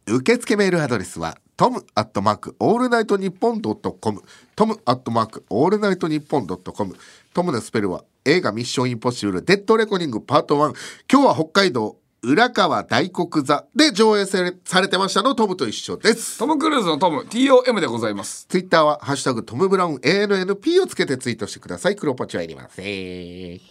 [0.05, 4.21] 受付メールアドレスはトムアットマークオールナイトニッポンドットコム。
[4.55, 6.95] トムアットマークオールナイトニッポンドットコム。
[7.33, 10.75] トムのスペルは映画ミッションインポッシブルデッドレコニングパート1
[11.11, 16.39] 今日は北海道浦河大黒座で上映されされてましたのトムと一緒です。
[16.39, 18.47] トム・クルーズのトム TOM でございます。
[18.49, 21.95] ツイッターは「ハッシュタグトムブラウン ANNP」をつけてツイートしてください。
[21.95, 23.61] 黒ポチはいりません。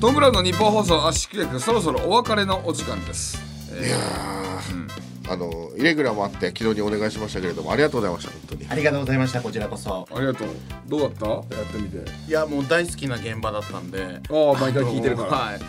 [0.00, 3.38] トム・ブラウンの日本放送圧縮劇そろそろお別れのお時間です。
[3.70, 8.66] いやー、あのイレギュラーもあって昨日にお願いしましたけれどもありがとうございました本当に。
[8.68, 10.06] ありがとうございましたこちらこそ。
[10.14, 10.48] ありがとう。
[10.86, 11.26] どうだった？
[11.26, 12.04] やってみて。
[12.28, 14.02] いやもう大好きな現場だったんで。
[14.02, 15.30] ああ毎回聞いてるから。
[15.30, 15.60] はい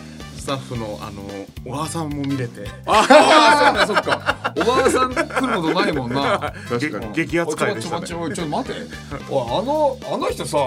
[0.44, 1.22] スタッフのあの
[1.64, 2.68] 小川さんも見れて。
[2.84, 4.52] ああそうかそうか。
[4.54, 6.52] 小川さん来ることないもんな。
[6.68, 7.12] 確かに。
[7.14, 8.80] 激扱いでしたねちょちょちょちょ待って。
[9.30, 10.58] おいあのあの人さ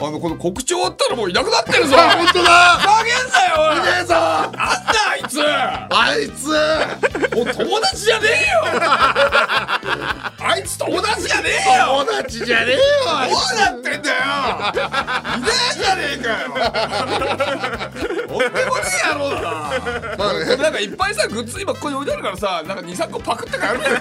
[0.00, 1.96] あのこの告知終わったらもういなくなってるぞ。
[1.96, 2.78] 本当だ。
[2.82, 3.76] 加減だよおい。
[3.76, 4.58] ねえぞなんだ
[5.10, 5.40] あいつ。
[5.40, 6.48] あいつ。
[7.34, 8.64] もう友達じゃねえよ。
[10.40, 11.84] あいつ友達じゃねえよ。
[12.04, 12.78] 友達じゃねえよ
[13.30, 14.16] どうなってんだよ。
[15.38, 16.52] いねえじゃねえかよ。
[18.30, 19.48] おってこねえ野郎だな。
[20.18, 20.56] まあね。
[20.56, 23.96] なんかいっぱいさグッズ今ここに置いてあるからさなんか23個パクって帰るんだよ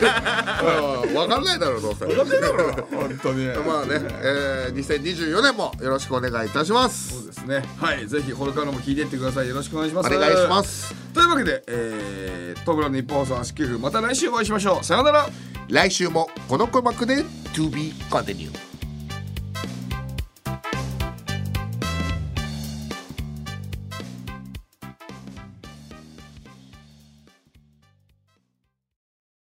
[1.08, 1.14] うん。
[1.16, 2.06] わかんないだろうどうせ。
[2.06, 3.46] 分かんねえだろ 本当に。
[3.48, 7.14] まあね、えー、2024年もよろしくお願いいたします。
[7.14, 7.64] そうですね。
[7.78, 9.50] はいぜひこれからも聞いていってください。
[9.50, 10.14] よろしくお願いします。
[10.14, 10.96] お願いします。
[11.14, 14.84] というわけで、えー、トムラの日本放送足球また来週お会いしましょう。
[14.86, 15.28] さようなら。
[15.70, 17.24] 来週もこの鼓膜で
[17.54, 18.52] To be continue